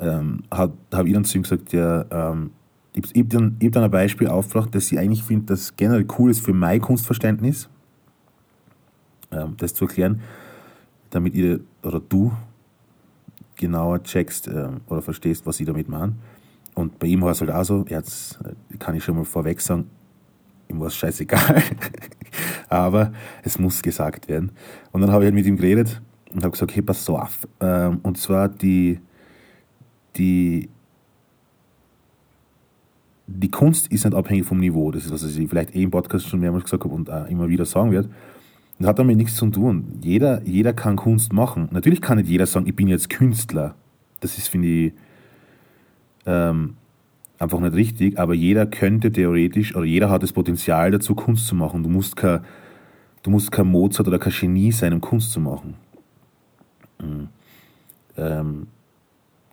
Ähm, 0.00 0.42
habe 0.50 0.74
ich 1.06 1.14
dann 1.14 1.24
zu 1.24 1.38
ihm 1.38 1.42
gesagt, 1.42 1.72
ja, 1.72 2.04
ähm, 2.10 2.50
ich, 2.92 3.04
ich 3.14 3.22
habe 3.22 3.28
dann, 3.28 3.58
hab 3.62 3.72
dann 3.72 3.84
ein 3.84 3.90
Beispiel 3.90 4.28
aufgebracht, 4.28 4.74
dass 4.74 4.92
ich 4.92 4.98
eigentlich 4.98 5.22
finde, 5.22 5.46
dass 5.46 5.76
generell 5.76 6.06
cool 6.18 6.30
ist 6.30 6.40
für 6.40 6.52
mein 6.52 6.80
Kunstverständnis, 6.80 7.68
ähm, 9.32 9.54
das 9.56 9.74
zu 9.74 9.86
erklären 9.86 10.20
damit 11.10 11.34
ihr 11.34 11.60
oder 11.82 12.00
du 12.00 12.32
genauer 13.56 14.02
checkst 14.02 14.48
äh, 14.48 14.68
oder 14.86 15.02
verstehst, 15.02 15.46
was 15.46 15.60
ich 15.60 15.66
damit 15.66 15.88
meine. 15.88 16.14
Und 16.74 16.98
bei 16.98 17.06
ihm 17.06 17.22
war 17.22 17.30
es 17.30 17.40
halt 17.40 17.50
auch 17.50 17.64
so, 17.64 17.84
jetzt 17.88 18.38
äh, 18.44 18.76
kann 18.76 18.94
ich 18.94 19.04
schon 19.04 19.16
mal 19.16 19.24
vorweg 19.24 19.60
sagen, 19.60 19.90
ihm 20.68 20.78
war 20.78 20.88
es 20.88 20.96
scheißegal, 20.96 21.62
aber 22.68 23.12
es 23.42 23.58
muss 23.58 23.82
gesagt 23.82 24.28
werden. 24.28 24.52
Und 24.92 25.00
dann 25.00 25.10
habe 25.10 25.24
ich 25.24 25.26
halt 25.26 25.34
mit 25.34 25.46
ihm 25.46 25.56
geredet 25.56 26.00
und 26.32 26.42
habe 26.42 26.52
gesagt, 26.52 26.74
hey, 26.74 26.82
pass 26.82 27.08
auf. 27.08 27.46
Ähm, 27.60 28.00
und 28.02 28.18
zwar 28.18 28.48
die, 28.48 29.00
die, 30.16 30.68
die 33.26 33.50
Kunst 33.50 33.88
ist 33.88 34.04
nicht 34.04 34.14
abhängig 34.14 34.46
vom 34.46 34.58
Niveau. 34.58 34.90
Das 34.90 35.04
ist, 35.04 35.12
was 35.12 35.22
ich 35.24 35.48
vielleicht 35.48 35.74
eh 35.74 35.82
im 35.82 35.90
Podcast 35.90 36.28
schon 36.28 36.40
mehrmals 36.40 36.64
gesagt 36.64 36.84
habe 36.84 36.94
und 36.94 37.10
auch 37.10 37.26
immer 37.26 37.48
wieder 37.48 37.64
sagen 37.64 37.90
werde. 37.92 38.10
Das 38.78 38.88
hat 38.88 38.98
damit 38.98 39.16
nichts 39.16 39.36
zu 39.36 39.48
tun. 39.48 39.98
Jeder, 40.02 40.42
jeder 40.44 40.72
kann 40.72 40.96
Kunst 40.96 41.32
machen. 41.32 41.68
Natürlich 41.72 42.00
kann 42.00 42.18
nicht 42.18 42.28
jeder 42.28 42.46
sagen, 42.46 42.66
ich 42.66 42.76
bin 42.76 42.88
jetzt 42.88 43.08
Künstler. 43.08 43.74
Das 44.20 44.36
ist, 44.36 44.48
finde 44.48 44.68
ich, 44.68 44.92
ähm, 46.26 46.74
einfach 47.38 47.60
nicht 47.60 47.74
richtig, 47.74 48.18
aber 48.18 48.34
jeder 48.34 48.66
könnte 48.66 49.12
theoretisch 49.12 49.74
oder 49.76 49.84
jeder 49.84 50.10
hat 50.10 50.22
das 50.22 50.32
Potenzial 50.32 50.90
dazu, 50.90 51.14
Kunst 51.14 51.46
zu 51.46 51.54
machen. 51.54 51.82
Du 51.82 51.88
musst 51.88 52.16
kein, 52.16 52.40
du 53.22 53.30
musst 53.30 53.50
kein 53.52 53.66
Mozart 53.66 54.08
oder 54.08 54.18
kein 54.18 54.32
Genie 54.32 54.72
sein, 54.72 54.92
um 54.92 55.00
Kunst 55.00 55.32
zu 55.32 55.40
machen. 55.40 55.74
Mhm. 57.00 57.28
Ähm, 58.16 58.66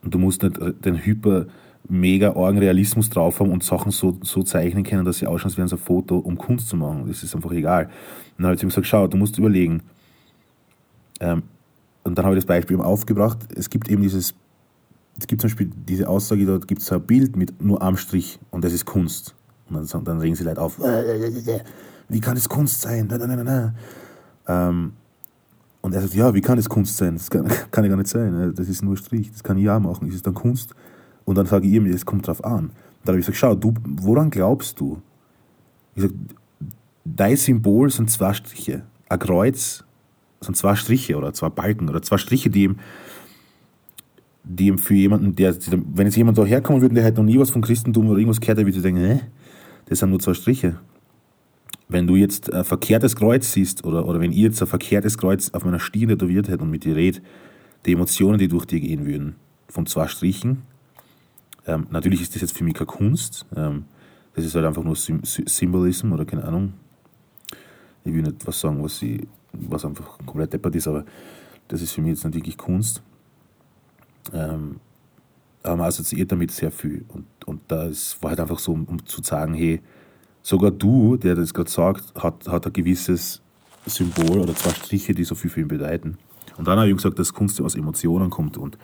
und 0.02 0.14
du 0.14 0.20
musst 0.20 0.44
nicht 0.44 0.60
den 0.86 1.04
hyper 1.06 1.48
mega 1.88 2.34
argen 2.36 2.60
Realismus 2.60 3.10
drauf 3.10 3.40
haben 3.40 3.52
und 3.52 3.64
Sachen 3.64 3.92
so, 3.92 4.18
so 4.22 4.44
zeichnen 4.44 4.84
können, 4.84 5.04
dass 5.04 5.18
sie 5.18 5.28
ausschauen, 5.28 5.68
so 5.68 5.76
ein 5.76 5.80
Foto, 5.80 6.18
um 6.18 6.38
Kunst 6.38 6.70
zu 6.70 6.78
machen. 6.78 7.06
Das 7.08 7.24
ist 7.24 7.36
einfach 7.36 7.52
egal. 7.52 7.86
Und 7.86 7.92
dann 8.38 8.46
habe 8.48 8.56
ich 8.56 8.62
gesagt, 8.62 8.88
schau, 8.88 9.08
du 9.08 9.18
musst 9.18 9.38
überlegen. 9.38 9.82
Ähm, 11.20 11.44
und 12.04 12.18
dann 12.18 12.26
habe 12.26 12.36
ich 12.36 12.44
das 12.44 12.48
Beispiel 12.48 12.76
eben 12.76 12.84
aufgebracht. 12.84 13.40
Es 13.56 13.70
gibt 13.70 13.90
eben 13.90 14.02
dieses, 14.02 14.34
es 15.20 15.28
gibt 15.28 15.42
zum 15.42 15.50
Beispiel 15.50 15.72
diese 15.88 16.08
Aussage, 16.08 16.46
dort 16.46 16.68
gibt 16.68 16.82
es 16.82 16.92
ein 16.92 17.02
Bild 17.02 17.36
mit 17.36 17.62
nur 17.62 17.82
einem 17.82 17.98
Strich 17.98 18.40
und 18.52 18.64
das 18.64 18.74
ist 18.74 18.86
Kunst. 18.86 19.36
Und 19.70 19.94
dann, 19.94 20.04
dann 20.04 20.20
regen 20.20 20.36
sie 20.36 20.44
Leute 20.44 20.62
auf, 20.62 20.80
wie 20.80 22.20
kann 22.20 22.36
das 22.36 22.50
Kunst 22.50 22.82
sein? 22.82 23.08
Ähm, 24.48 24.94
und 25.82 25.94
er 25.94 26.02
sagt, 26.02 26.14
ja, 26.14 26.34
wie 26.34 26.42
kann 26.42 26.58
das 26.58 26.70
Kunst 26.70 26.98
sein? 26.98 27.16
Das 27.16 27.30
kann, 27.30 27.46
kann 27.72 27.84
ja 27.84 27.90
gar 27.90 27.98
nicht 27.98 28.10
sein. 28.10 28.54
Das 28.56 28.68
ist 28.68 28.82
nur 28.82 28.98
Strich. 28.98 29.32
Das 29.32 29.44
kann 29.44 29.58
ich 29.58 29.66
ja 29.66 29.80
machen. 29.80 30.08
Ist 30.08 30.16
es 30.16 30.22
dann 30.22 30.34
Kunst? 30.34 30.74
Und 31.26 31.36
dann 31.38 31.46
sage 31.46 31.68
ich 31.68 31.74
ihm, 31.74 31.86
es 31.86 32.06
kommt 32.06 32.28
drauf 32.28 32.44
an. 32.44 32.72
Dann 33.04 33.14
habe 33.14 33.20
ich 33.20 33.26
gesagt, 33.26 33.38
schau, 33.38 33.56
du, 33.56 33.74
woran 33.84 34.30
glaubst 34.30 34.80
du? 34.80 35.02
Ich 35.96 36.04
sage, 36.04 36.14
dein 37.04 37.38
Symbol 37.38 37.90
sind 37.90 38.10
zwei 38.10 38.34
Striche. 38.34 38.84
Ein 39.10 39.20
Kreuz 39.20 39.84
sind 40.42 40.56
zwei 40.56 40.76
Striche 40.76 41.18
oder 41.18 41.34
zwei 41.34 41.50
Balken 41.50 41.90
oder 41.90 42.02
zwei 42.02 42.18
Striche, 42.18 42.50
die 42.50 42.64
ihm, 42.64 42.78
die 44.44 44.68
ihm 44.68 44.78
für 44.78 44.94
jemanden, 44.94 45.36
der, 45.36 45.56
wenn 45.94 46.06
jetzt 46.06 46.18
jemand 46.18 46.38
da 46.38 46.46
herkommen 46.46 46.82
würde, 46.82 46.96
der 46.96 47.04
halt 47.04 47.18
noch 47.18 47.24
nie 47.24 47.40
was 47.40 47.50
vom 47.50 47.62
Christentum 47.62 48.10
oder 48.10 48.20
irgendwas 48.20 48.42
gehört, 48.42 48.58
der 48.58 48.66
würde 48.66 48.82
denken, 48.82 49.02
hä? 49.02 49.22
Das 49.86 50.00
sind 50.00 50.10
nur 50.10 50.20
zwei 50.20 50.34
Striche. 50.34 50.80
Wenn 51.88 52.08
du 52.08 52.16
jetzt 52.16 52.52
ein 52.52 52.64
verkehrtes 52.64 53.16
Kreuz 53.16 53.52
siehst, 53.52 53.86
oder, 53.86 54.08
oder 54.08 54.20
wenn 54.20 54.32
ihr 54.32 54.44
jetzt 54.48 54.62
ein 54.62 54.68
verkehrtes 54.68 55.18
Kreuz 55.18 55.50
auf 55.52 55.64
meiner 55.64 55.80
Stirn 55.80 56.10
tätowiert 56.10 56.48
hättet 56.48 56.62
und 56.62 56.72
mit 56.72 56.84
dir 56.84 56.96
redet, 56.96 57.22
die 57.86 57.94
Emotionen, 57.94 58.38
die 58.38 58.48
durch 58.48 58.66
dir 58.66 58.80
gehen 58.80 59.06
würden, 59.06 59.36
von 59.68 59.86
zwei 59.86 60.08
Strichen, 60.08 60.64
ähm, 61.66 61.88
natürlich 61.92 62.22
ist 62.22 62.36
das 62.36 62.42
jetzt 62.42 62.58
für 62.58 62.64
mich 62.64 62.74
keine 62.74 62.88
Kunst. 62.88 63.46
Ähm, 63.56 63.86
das 64.36 64.46
ist 64.46 64.56
halt 64.56 64.66
einfach 64.66 64.84
nur 64.84 64.96
Sym 64.96 65.22
Symbolism 65.24 66.12
oder 66.12 66.26
keine 66.26 66.44
Ahnung. 66.44 66.74
Ich 68.04 68.14
will 68.14 68.24
nicht 68.24 68.46
was 68.46 68.60
sagen, 68.60 68.84
was, 68.84 69.02
ich, 69.02 69.26
was 69.54 69.86
einfach 69.86 70.18
komplett 70.26 70.52
deppert 70.54 70.76
ist, 70.76 70.88
aber 70.88 71.06
das 71.68 71.82
ist 71.82 71.94
für 71.94 72.02
mich 72.02 72.12
jetzt 72.12 72.26
nicht 72.26 72.36
wirklich 72.36 72.58
Kunst. 72.58 73.02
Ähm, 74.34 74.80
man 75.64 75.82
assoziiert 75.82 76.32
damit 76.32 76.52
sehr 76.52 76.72
viel. 76.72 77.06
Und, 77.08 77.26
und 77.46 77.62
das 77.68 78.18
war 78.22 78.32
halt 78.32 78.40
einfach 78.40 78.60
so, 78.60 78.74
um, 78.74 78.86
um 78.86 79.06
zu 79.06 79.22
sagen, 79.24 79.54
hey, 79.54 79.82
sogar 80.42 80.72
du, 80.72 81.18
der 81.18 81.36
das 81.36 81.54
gerade 81.54 81.70
sagt, 81.70 82.14
hat, 82.16 82.48
hat 82.48 82.66
ein 82.66 82.74
gewisses 82.74 83.42
Symbol 83.86 84.40
oder 84.40 84.56
zwei 84.56 84.72
Striche, 84.72 85.14
die 85.14 85.24
so 85.24 85.36
viel 85.36 85.50
für 85.50 85.62
ihn 85.62 85.68
bedeuten. 85.68 86.18
Und 86.58 86.68
dann 86.68 86.78
habe 86.78 86.90
ich 86.90 86.96
gesagt, 86.96 87.18
dass 87.18 87.34
Kunst 87.34 87.60
aus 87.62 87.76
Emotionen 87.76 88.30
kommt. 88.30 88.58
Und 88.58 88.78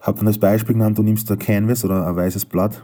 habe 0.00 0.18
dann 0.18 0.28
als 0.28 0.38
Beispiel 0.38 0.74
genannt, 0.74 0.98
du 0.98 1.02
nimmst 1.02 1.30
ein 1.30 1.38
Canvas 1.38 1.84
oder 1.84 2.06
ein 2.06 2.16
weißes 2.16 2.46
Blatt 2.46 2.82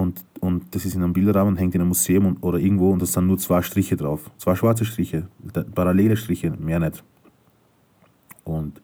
und, 0.00 0.24
und 0.40 0.74
das 0.74 0.84
ist 0.84 0.94
in 0.94 1.02
einem 1.02 1.12
Bilderrahmen 1.12 1.56
hängt 1.56 1.74
in 1.74 1.80
einem 1.80 1.88
Museum 1.88 2.26
und, 2.26 2.42
oder 2.42 2.58
irgendwo 2.58 2.90
und 2.90 3.02
da 3.02 3.06
sind 3.06 3.26
nur 3.26 3.38
zwei 3.38 3.62
Striche 3.62 3.96
drauf. 3.96 4.30
Zwei 4.38 4.54
schwarze 4.56 4.84
Striche, 4.84 5.28
parallele 5.74 6.16
Striche, 6.16 6.50
mehr 6.50 6.80
nicht. 6.80 7.02
Und 8.44 8.80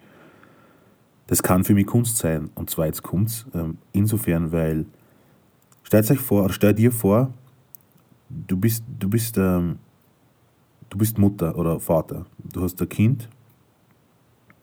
das 1.26 1.42
kann 1.42 1.64
für 1.64 1.74
mich 1.74 1.86
Kunst 1.86 2.18
sein. 2.18 2.50
Und 2.54 2.70
zwar 2.70 2.86
jetzt 2.86 3.02
kommt's, 3.02 3.46
ähm, 3.54 3.78
insofern, 3.92 4.52
weil, 4.52 4.86
stellt 5.82 6.10
euch 6.10 6.20
vor, 6.20 6.50
stell 6.52 6.74
dir 6.74 6.92
vor, 6.92 7.32
du 8.28 8.56
bist, 8.56 8.84
du 8.98 9.08
bist, 9.08 9.36
ähm, 9.38 9.78
du 10.88 10.98
bist 10.98 11.18
Mutter 11.18 11.56
oder 11.56 11.80
Vater. 11.80 12.26
Du 12.38 12.62
hast 12.62 12.80
ein 12.80 12.88
Kind 12.88 13.28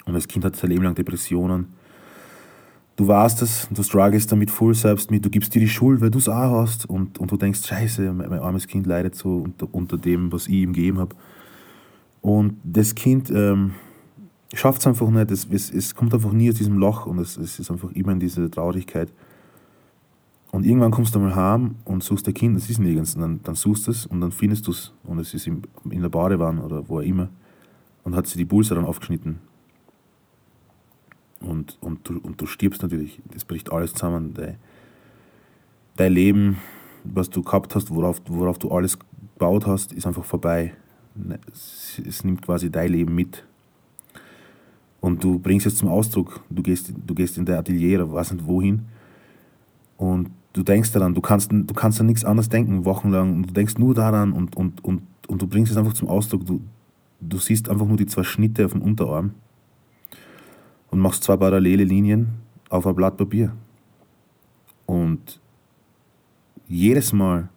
und 0.06 0.14
das 0.14 0.28
Kind 0.28 0.46
hat 0.46 0.56
sein 0.56 0.70
Leben 0.70 0.84
lang 0.84 0.96
Depressionen 0.96 1.68
du 2.96 3.08
weißt 3.08 3.42
es, 3.42 3.68
du 3.72 3.84
struggles 3.84 4.28
damit 4.28 4.52
voll 4.52 4.74
selbst 4.74 5.12
mit, 5.12 5.26
du 5.26 5.30
gibst 5.30 5.54
dir 5.56 5.60
die 5.60 5.70
Schuld, 5.70 6.02
weil 6.02 6.12
du 6.12 6.20
es 6.20 6.30
auch 6.30 6.62
hast 6.62 6.90
und, 6.90 7.18
und 7.20 7.32
du 7.32 7.38
denkst, 7.38 7.66
scheiße, 7.66 8.14
mein, 8.14 8.30
mein 8.30 8.40
armes 8.40 8.68
Kind 8.68 8.86
leidet 8.86 9.16
so 9.16 9.38
unter, 9.38 9.68
unter 9.72 9.98
dem, 9.98 10.32
was 10.32 10.48
ich 10.48 10.56
ihm 10.56 10.74
gegeben 10.74 11.00
habe. 11.00 11.16
Und 12.22 12.58
das 12.64 12.96
Kind 12.96 13.32
ähm, 13.32 13.74
schafft 14.54 14.82
es 14.82 14.88
einfach 14.88 15.10
nicht, 15.10 15.32
es, 15.32 15.48
es, 15.50 15.72
es, 15.72 15.96
kommt 15.96 16.14
einfach 16.14 16.32
nie 16.32 16.50
aus 16.50 16.56
diesem 16.56 16.78
Loch 16.78 17.06
und 17.06 17.20
es, 17.20 17.38
es 17.38 17.60
ist 17.60 17.72
einfach 17.72 17.92
immer 17.92 18.12
in 18.12 18.20
dieser 18.20 18.50
Traurigkeit. 18.50 19.12
Und 20.52 20.66
irgendwann 20.66 20.92
kommst 20.92 21.16
du 21.16 21.20
mal 21.20 21.36
heim 21.36 21.76
und 21.84 22.04
suchst 22.04 22.28
dein 22.28 22.36
Kind, 22.36 22.56
das 22.56 22.70
ist 22.70 22.80
nirgends. 22.80 23.16
Und 23.16 23.22
dann, 23.22 23.40
dann 23.44 23.56
suchst 23.56 23.88
du 23.88 23.92
es 23.92 24.06
und 24.06 24.22
dann 24.22 24.32
findest 24.32 24.68
du 24.68 24.72
es 24.72 24.94
und 25.04 25.18
es 25.20 25.34
ist 25.34 25.48
in, 25.48 25.64
in 25.90 26.02
der 26.02 26.10
Badewanne 26.10 26.62
oder 26.62 26.88
wo 26.88 27.00
auch 27.00 27.04
immer 27.04 27.30
und 28.04 28.16
hat 28.16 28.28
sie 28.28 28.38
die 28.38 28.46
Pulse 28.46 28.76
dann 28.76 28.86
aufgeschnitten 28.86 29.40
und, 31.44 31.78
und, 31.82 32.08
du, 32.08 32.20
und 32.20 32.40
du 32.42 32.46
stirbst 32.46 32.82
natürlich. 32.82 33.22
Das 33.32 33.46
bricht 33.46 33.72
alles 33.72 33.94
zusammen. 33.94 34.34
Dein, 34.34 34.58
dein 35.98 36.14
Leben, 36.14 36.58
was 37.04 37.30
du 37.30 37.42
gehabt 37.44 37.76
hast, 37.76 37.94
worauf, 37.94 38.22
worauf 38.28 38.58
du 38.58 38.72
alles 38.72 38.98
gebaut 39.00 39.68
hast, 39.68 39.94
ist 39.94 40.08
einfach 40.08 40.26
vorbei. 40.26 40.74
Ne, 41.16 41.40
es, 41.52 42.02
es 42.06 42.24
nimmt 42.24 42.42
quasi 42.42 42.72
dein 42.72 42.92
Leben 42.92 43.14
mit. 43.14 43.46
Und 45.04 45.22
du 45.22 45.38
bringst 45.38 45.66
es 45.66 45.76
zum 45.76 45.90
Ausdruck. 45.90 46.40
Du 46.50 46.64
gehst, 46.64 46.94
du 46.96 47.14
gehst 47.14 47.38
in 47.38 47.44
dein 47.44 47.58
Atelier 47.58 48.02
oder 48.02 48.14
weiß 48.14 48.32
nicht 48.32 48.48
wohin. 48.48 48.86
Und 49.98 50.30
du 50.54 50.64
denkst 50.64 50.94
daran, 50.94 51.14
du 51.14 51.20
kannst, 51.20 51.52
du 51.52 51.74
kannst 51.74 52.00
an 52.00 52.06
nichts 52.06 52.24
anderes 52.24 52.48
denken, 52.48 52.86
wochenlang. 52.86 53.36
Und 53.36 53.50
du 53.50 53.54
denkst 53.54 53.78
nur 53.78 53.94
daran 53.94 54.32
und, 54.32 54.56
und, 54.56 54.82
und, 54.82 55.02
und 55.28 55.42
du 55.42 55.46
bringst 55.46 55.74
es 55.74 55.78
einfach 55.78 55.92
zum 55.92 56.08
Ausdruck. 56.08 56.46
Du, 56.46 56.62
du 57.20 57.38
siehst 57.38 57.68
einfach 57.68 57.86
nur 57.86 57.98
die 57.98 58.06
zwei 58.06 58.24
Schnitte 58.24 58.64
auf 58.64 58.72
dem 58.72 58.82
Unterarm 58.82 59.32
und 60.90 61.00
machst 61.00 61.26
zwei 61.26 61.36
parallele 61.36 61.84
Linien 61.84 62.30
auf 62.70 62.88
ein 62.88 62.96
Blatt 62.96 63.18
Papier. 63.18 63.52
Und 64.86 65.42
jedes 66.70 67.12
Mal, 67.12 67.50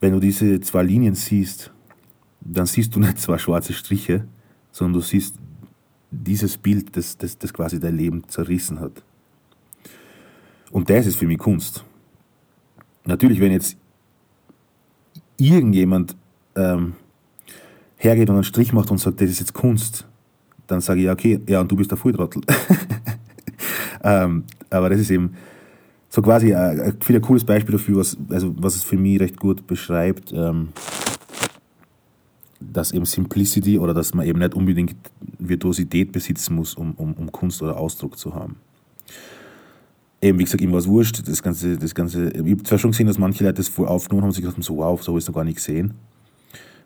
wenn 0.00 0.14
du 0.14 0.20
diese 0.20 0.60
zwei 0.60 0.82
Linien 0.82 1.14
siehst, 1.14 1.70
dann 2.40 2.64
siehst 2.64 2.96
du 2.96 3.00
nicht 3.00 3.18
zwei 3.18 3.36
schwarze 3.36 3.74
Striche, 3.74 4.24
sondern 4.72 4.94
du 4.94 5.00
siehst 5.00 5.36
dieses 6.10 6.58
Bild, 6.58 6.96
das, 6.96 7.16
das, 7.16 7.38
das 7.38 7.52
quasi 7.52 7.78
dein 7.78 7.96
Leben 7.96 8.28
zerrissen 8.28 8.80
hat. 8.80 9.02
Und 10.70 10.90
das 10.90 11.06
ist 11.06 11.16
für 11.16 11.26
mich 11.26 11.38
Kunst. 11.38 11.84
Natürlich, 13.04 13.40
wenn 13.40 13.52
jetzt 13.52 13.76
irgendjemand 15.36 16.12
äh, 16.12 16.16
ähm, 16.60 16.94
hergeht 17.96 18.28
und 18.28 18.36
einen 18.36 18.44
Strich 18.44 18.72
macht 18.72 18.90
und 18.90 18.98
sagt, 18.98 19.20
das 19.20 19.30
ist 19.30 19.40
jetzt 19.40 19.52
Kunst, 19.52 20.06
dann 20.66 20.80
sage 20.80 21.00
ich, 21.00 21.06
ja, 21.06 21.12
okay, 21.12 21.40
ja, 21.46 21.60
und 21.60 21.70
du 21.70 21.76
bist 21.76 21.90
der 21.90 21.98
Volltrottel. 21.98 22.42
ähm, 24.04 24.44
aber 24.70 24.90
das 24.90 25.00
ist 25.00 25.10
eben 25.10 25.34
so 26.08 26.22
quasi 26.22 26.54
ein, 26.54 26.80
ein, 26.80 26.98
ein 26.98 27.20
cooles 27.20 27.44
Beispiel 27.44 27.72
dafür, 27.72 27.98
was, 27.98 28.16
also, 28.30 28.54
was 28.58 28.76
es 28.76 28.82
für 28.82 28.96
mich 28.96 29.20
recht 29.20 29.38
gut 29.38 29.66
beschreibt, 29.66 30.32
ähm, 30.32 30.68
dass 32.60 32.92
eben 32.92 33.06
Simplicity 33.06 33.78
oder 33.78 33.94
dass 33.94 34.14
man 34.14 34.26
eben 34.26 34.38
nicht 34.38 34.54
unbedingt 34.54 34.96
Virtuosität 35.38 36.12
besitzen 36.12 36.54
muss, 36.54 36.74
um, 36.74 36.92
um, 36.94 37.14
um 37.14 37.32
Kunst 37.32 37.62
oder 37.62 37.78
Ausdruck 37.78 38.18
zu 38.18 38.34
haben. 38.34 38.56
Eben, 40.22 40.38
wie 40.38 40.44
gesagt, 40.44 40.60
ihm 40.60 40.70
war 40.70 40.78
es 40.78 40.86
wurscht, 40.86 41.26
das 41.26 41.42
ganze, 41.42 41.78
das 41.78 41.94
ganze, 41.94 42.30
ich 42.30 42.52
habe 42.52 42.62
zwar 42.62 42.78
schon 42.78 42.90
gesehen, 42.90 43.06
dass 43.06 43.16
manche 43.16 43.42
Leute 43.42 43.56
das 43.56 43.68
voll 43.68 43.88
aufgenommen 43.88 44.24
haben 44.24 44.32
sich 44.32 44.42
gedacht 44.42 44.56
haben, 44.56 44.62
so 44.62 44.76
wow, 44.76 45.02
so 45.02 45.12
habe 45.12 45.18
ich 45.18 45.24
es 45.24 45.28
noch 45.28 45.34
gar 45.34 45.44
nicht 45.44 45.56
gesehen. 45.56 45.94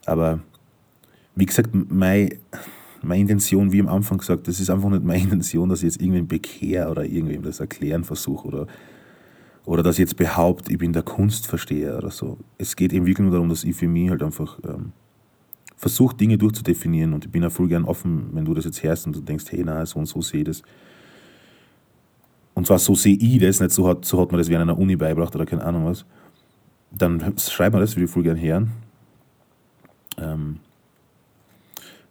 Aber 0.07 0.39
wie 1.35 1.47
gesagt, 1.47 1.71
meine, 1.73 2.31
meine 3.03 3.21
Intention, 3.21 3.73
wie 3.73 3.81
am 3.81 3.89
Anfang 3.89 4.19
gesagt, 4.19 4.47
das 4.47 4.61
ist 4.61 4.71
einfach 4.71 4.89
nicht 4.89 5.03
meine 5.03 5.23
Intention, 5.25 5.69
dass 5.69 5.81
ich 5.81 5.87
jetzt 5.87 6.01
irgendwen 6.01 6.29
bekehre 6.29 6.89
oder 6.89 7.05
irgendwem 7.05 7.43
das 7.43 7.59
erklären 7.59 8.05
versuche 8.05 8.47
oder, 8.47 8.67
oder 9.65 9.83
dass 9.83 9.97
ich 9.97 10.01
jetzt 10.01 10.17
behaupte, 10.17 10.71
ich 10.71 10.79
bin 10.79 10.93
der 10.93 11.03
Kunstversteher 11.03 11.99
oder 11.99 12.11
so. 12.11 12.39
Es 12.59 12.77
geht 12.77 12.93
eben 12.93 13.07
wirklich 13.07 13.25
nur 13.25 13.33
darum, 13.33 13.49
dass 13.49 13.65
ich 13.65 13.75
für 13.75 13.89
mich 13.89 14.11
halt 14.11 14.23
einfach 14.23 14.61
ähm, 14.65 14.93
versuche, 15.77 16.17
Dinge 16.17 16.39
durchzudefinieren 16.39 17.13
und 17.13 17.25
ich 17.25 17.31
bin 17.31 17.45
auch 17.45 17.53
voll 17.53 17.69
gern 17.69 17.85
offen, 17.85 18.29
wenn 18.33 18.45
du 18.45 18.55
das 18.55 18.65
jetzt 18.65 18.83
hörst 18.83 19.07
und 19.07 19.17
du 19.17 19.21
denkst, 19.21 19.47
hey, 19.51 19.63
na, 19.65 19.85
so 19.85 19.99
und 19.99 20.07
so 20.07 20.21
sehe 20.23 20.41
ich 20.41 20.47
das. 20.47 20.63
Und 22.55 22.67
zwar 22.67 22.79
so 22.79 22.95
sehe 22.95 23.17
ich 23.17 23.39
das, 23.41 23.61
nicht 23.61 23.73
so 23.73 23.89
hat, 23.89 24.05
so 24.05 24.21
hat 24.21 24.31
man 24.31 24.39
das 24.39 24.49
während 24.49 24.71
einer 24.71 24.79
Uni 24.79 24.97
beibracht 24.97 25.35
oder 25.35 25.45
keine 25.45 25.65
Ahnung 25.65 25.87
was. 25.87 26.05
Dann 26.93 27.35
schreib 27.39 27.73
mir 27.73 27.81
das, 27.81 27.97
würde 27.97 28.05
ich 28.05 28.11
voll 28.11 28.23
gern 28.23 28.41
hören. 28.41 28.71
Ähm, 30.17 30.61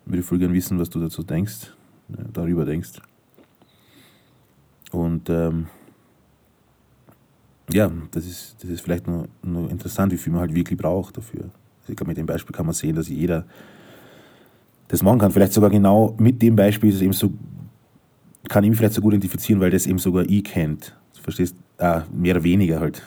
würde 0.06 0.20
ich 0.20 0.26
voll 0.26 0.40
gern 0.40 0.54
wissen, 0.54 0.78
was 0.80 0.90
du 0.90 1.00
dazu 1.00 1.24
denkst, 1.24 1.74
äh, 2.12 2.24
darüber 2.34 2.66
denkst. 2.66 3.00
Und 4.92 5.30
ähm, 5.30 5.68
ja, 7.72 7.90
das 8.12 8.26
ist, 8.26 8.58
das 8.62 8.70
ist 8.70 8.82
vielleicht 8.82 9.08
nur, 9.08 9.28
nur 9.42 9.72
interessant, 9.72 10.12
wie 10.12 10.18
viel 10.18 10.34
man 10.34 10.42
halt 10.42 10.54
wirklich 10.54 10.78
braucht 10.78 11.18
dafür. 11.18 11.50
Ich 11.88 11.96
glaube, 11.96 12.10
mit 12.10 12.18
dem 12.18 12.26
Beispiel 12.26 12.56
kann 12.56 12.66
man 12.66 12.74
sehen, 12.74 12.96
dass 12.96 13.10
jeder 13.10 13.46
das 14.88 15.04
machen 15.04 15.20
kann. 15.20 15.32
Vielleicht 15.32 15.54
sogar 15.54 15.70
genau 15.70 16.16
mit 16.20 16.42
dem 16.42 16.56
Beispiel 16.56 16.90
ist 16.90 16.98
es 16.98 17.02
eben 17.02 17.14
so, 17.14 17.34
kann 18.48 18.64
ich 18.64 18.70
mich 18.70 18.78
vielleicht 18.78 18.94
so 18.94 19.02
gut 19.02 19.14
identifizieren, 19.14 19.60
weil 19.60 19.72
das 19.72 19.86
eben 19.86 20.00
sogar 20.00 20.24
ich 20.30 20.44
kennt. 20.44 20.96
Verstehst? 21.24 21.56
Ah, 21.78 22.04
mehr 22.14 22.36
oder 22.36 22.44
weniger 22.44 22.82
halt. 22.82 23.02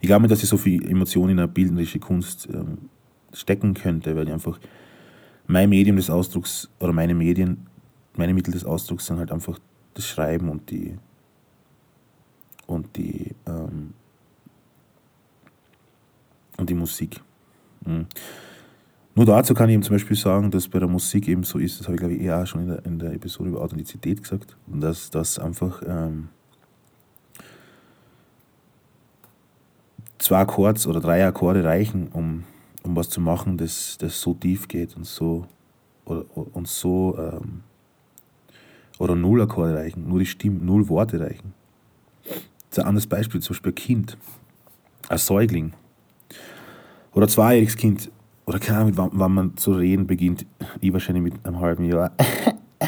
Ich 0.00 0.06
glaube 0.06 0.22
nicht, 0.22 0.32
dass 0.32 0.42
ich 0.42 0.48
so 0.48 0.56
viel 0.56 0.84
Emotionen 0.88 1.32
in 1.32 1.38
eine 1.38 1.48
bildnerische 1.48 1.98
Kunst 1.98 2.48
ähm, 2.52 2.78
stecken 3.34 3.74
könnte, 3.74 4.16
weil 4.16 4.26
ich 4.26 4.32
einfach 4.32 4.58
mein 5.46 5.68
Medium 5.68 5.96
des 5.96 6.08
Ausdrucks 6.08 6.70
oder 6.80 6.92
meine 6.92 7.14
Medien, 7.14 7.66
meine 8.16 8.32
Mittel 8.32 8.52
des 8.52 8.64
Ausdrucks 8.64 9.06
sind 9.06 9.18
halt 9.18 9.30
einfach 9.30 9.58
das 9.94 10.06
Schreiben 10.06 10.48
und 10.48 10.70
die 10.70 10.96
und 12.66 12.96
die 12.96 13.34
ähm, 13.46 13.92
und 16.56 16.70
die 16.70 16.74
Musik. 16.74 17.20
Mhm. 17.86 18.06
Nur 19.14 19.26
dazu 19.26 19.54
kann 19.54 19.68
ich 19.68 19.74
eben 19.74 19.82
zum 19.82 19.96
Beispiel 19.96 20.16
sagen, 20.16 20.50
dass 20.50 20.68
bei 20.68 20.78
der 20.78 20.88
Musik 20.88 21.28
eben 21.28 21.42
so 21.42 21.58
ist, 21.58 21.80
das 21.80 21.86
habe 21.86 21.94
ich 21.96 22.00
glaube 22.00 22.14
ich 22.14 22.22
eher 22.22 22.42
auch 22.42 22.46
schon 22.46 22.62
in 22.62 22.68
der, 22.68 22.84
in 22.86 22.98
der 22.98 23.12
Episode 23.12 23.50
über 23.50 23.60
Authentizität 23.60 24.22
gesagt, 24.22 24.56
dass 24.66 25.10
das 25.10 25.38
einfach 25.38 25.82
ähm, 25.86 26.28
zwei 30.18 30.38
Akkords 30.38 30.86
oder 30.86 31.00
drei 31.00 31.26
Akkorde 31.26 31.64
reichen, 31.64 32.08
um, 32.08 32.44
um 32.82 32.94
was 32.94 33.10
zu 33.10 33.20
machen, 33.20 33.58
das, 33.58 33.98
das 33.98 34.20
so 34.20 34.34
tief 34.34 34.68
geht 34.68 34.96
und 34.96 35.06
so 35.06 35.46
oder, 36.04 36.24
und 36.34 36.68
so 36.68 37.18
ähm, 37.18 37.62
oder 38.98 39.16
null 39.16 39.42
Akkorde 39.42 39.74
reichen, 39.74 40.08
nur 40.08 40.20
die 40.20 40.26
Stimmen, 40.26 40.64
null 40.64 40.88
Worte 40.88 41.20
reichen. 41.20 41.52
Das 42.24 42.38
ist 42.70 42.78
ein 42.78 42.86
anderes 42.86 43.06
Beispiel, 43.06 43.40
zum 43.40 43.54
Beispiel 43.54 43.72
ein 43.72 43.74
Kind, 43.74 44.18
ein 45.08 45.18
Säugling 45.18 45.72
oder 47.12 47.26
ein 47.26 47.28
zweijähriges 47.28 47.76
Kind 47.76 48.10
oder 48.46 48.58
keine 48.58 48.78
Ahnung, 48.78 48.92
wann, 48.96 49.10
wann 49.12 49.32
man 49.32 49.56
zu 49.56 49.72
reden 49.72 50.06
beginnt, 50.06 50.46
ich 50.80 50.92
wahrscheinlich 50.92 51.22
mit 51.22 51.34
einem 51.46 51.60
halben 51.60 51.84
Jahr. 51.84 52.12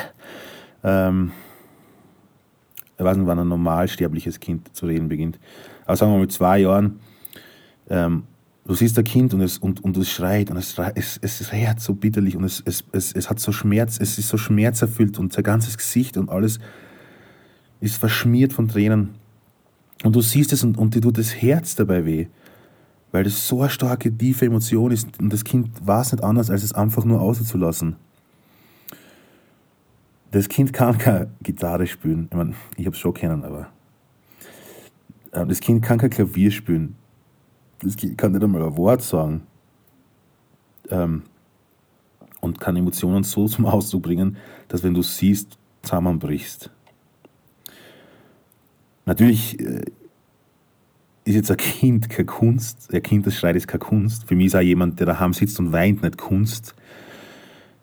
ähm, 0.84 1.32
ich 2.98 3.04
weiß 3.04 3.16
nicht, 3.16 3.26
wann 3.26 3.38
ein 3.38 3.48
normalsterbliches 3.48 4.40
Kind 4.40 4.74
zu 4.74 4.86
reden 4.86 5.08
beginnt. 5.08 5.38
Aber 5.84 5.96
sagen 5.96 6.10
wir 6.12 6.16
mal 6.16 6.22
mit 6.22 6.32
zwei 6.32 6.58
Jahren, 6.58 7.00
ähm, 7.88 8.24
du 8.64 8.74
siehst 8.74 8.98
ein 8.98 9.04
Kind 9.04 9.34
und 9.34 9.40
es, 9.40 9.58
und, 9.58 9.84
und 9.84 9.96
es 9.96 10.10
schreit 10.10 10.50
und 10.50 10.56
es, 10.56 10.76
es, 10.94 11.18
es 11.22 11.52
rät 11.52 11.80
so 11.80 11.94
bitterlich 11.94 12.36
und 12.36 12.44
es, 12.44 12.62
es, 12.64 12.84
es, 12.92 13.12
es 13.12 13.30
hat 13.30 13.40
so 13.40 13.52
Schmerz, 13.52 13.98
es 14.00 14.18
ist 14.18 14.28
so 14.28 14.36
schmerzerfüllt 14.36 15.18
und 15.18 15.32
sein 15.32 15.44
ganzes 15.44 15.76
Gesicht 15.76 16.16
und 16.16 16.28
alles 16.28 16.58
ist 17.80 17.96
verschmiert 17.96 18.52
von 18.52 18.68
Tränen. 18.68 19.10
Und 20.04 20.16
du 20.16 20.20
siehst 20.20 20.52
es 20.52 20.64
und, 20.64 20.76
und 20.76 20.94
dir 20.94 21.00
tut 21.00 21.18
das 21.18 21.34
Herz 21.40 21.76
dabei 21.76 22.04
weh 22.04 22.26
weil 23.12 23.24
das 23.24 23.46
so 23.46 23.60
eine 23.60 23.70
starke, 23.70 24.10
tiefe 24.16 24.46
Emotion 24.46 24.90
ist 24.90 25.20
und 25.20 25.32
das 25.32 25.44
Kind 25.44 25.86
weiß 25.86 26.12
nicht 26.12 26.24
anders, 26.24 26.50
als 26.50 26.64
es 26.64 26.72
einfach 26.72 27.04
nur 27.04 27.20
auszulassen. 27.20 27.96
Das 30.30 30.48
Kind 30.48 30.72
kann 30.72 30.96
keine 30.96 31.30
Gitarre 31.42 31.86
spielen. 31.86 32.28
Ich 32.30 32.36
meine, 32.36 32.54
ich 32.76 32.86
habe 32.86 32.96
es 32.96 33.00
schon 33.00 33.12
kennen, 33.12 33.44
aber 33.44 33.68
äh, 35.30 35.46
das 35.46 35.60
Kind 35.60 35.82
kann 35.82 35.98
kein 35.98 36.08
Klavier 36.08 36.50
spielen. 36.50 36.96
Das 37.82 37.96
Kind 37.96 38.16
kann 38.16 38.32
nicht 38.32 38.42
einmal 38.42 38.62
ein 38.62 38.76
Wort 38.78 39.02
sagen. 39.02 39.42
Ähm, 40.88 41.24
und 42.40 42.58
kann 42.58 42.76
Emotionen 42.76 43.22
so 43.24 43.46
zum 43.46 43.66
Ausdruck 43.66 44.02
bringen, 44.02 44.36
dass 44.68 44.82
wenn 44.82 44.94
du 44.94 45.02
siehst, 45.02 45.58
zusammenbrichst. 45.82 46.70
Natürlich 49.04 49.60
äh, 49.60 49.84
ist 51.24 51.34
jetzt 51.34 51.50
ein 51.50 51.56
Kind 51.56 52.08
keine 52.08 52.26
Kunst. 52.26 52.92
Ein 52.92 53.02
Kind, 53.02 53.26
das 53.26 53.36
schreit, 53.36 53.56
ist 53.56 53.68
keine 53.68 53.80
Kunst. 53.80 54.26
Für 54.26 54.34
mich 54.34 54.46
ist 54.46 54.56
auch 54.56 54.60
jemand, 54.60 54.98
der 54.98 55.06
daheim 55.06 55.32
sitzt 55.32 55.58
und 55.60 55.72
weint, 55.72 56.02
nicht 56.02 56.18
Kunst. 56.18 56.74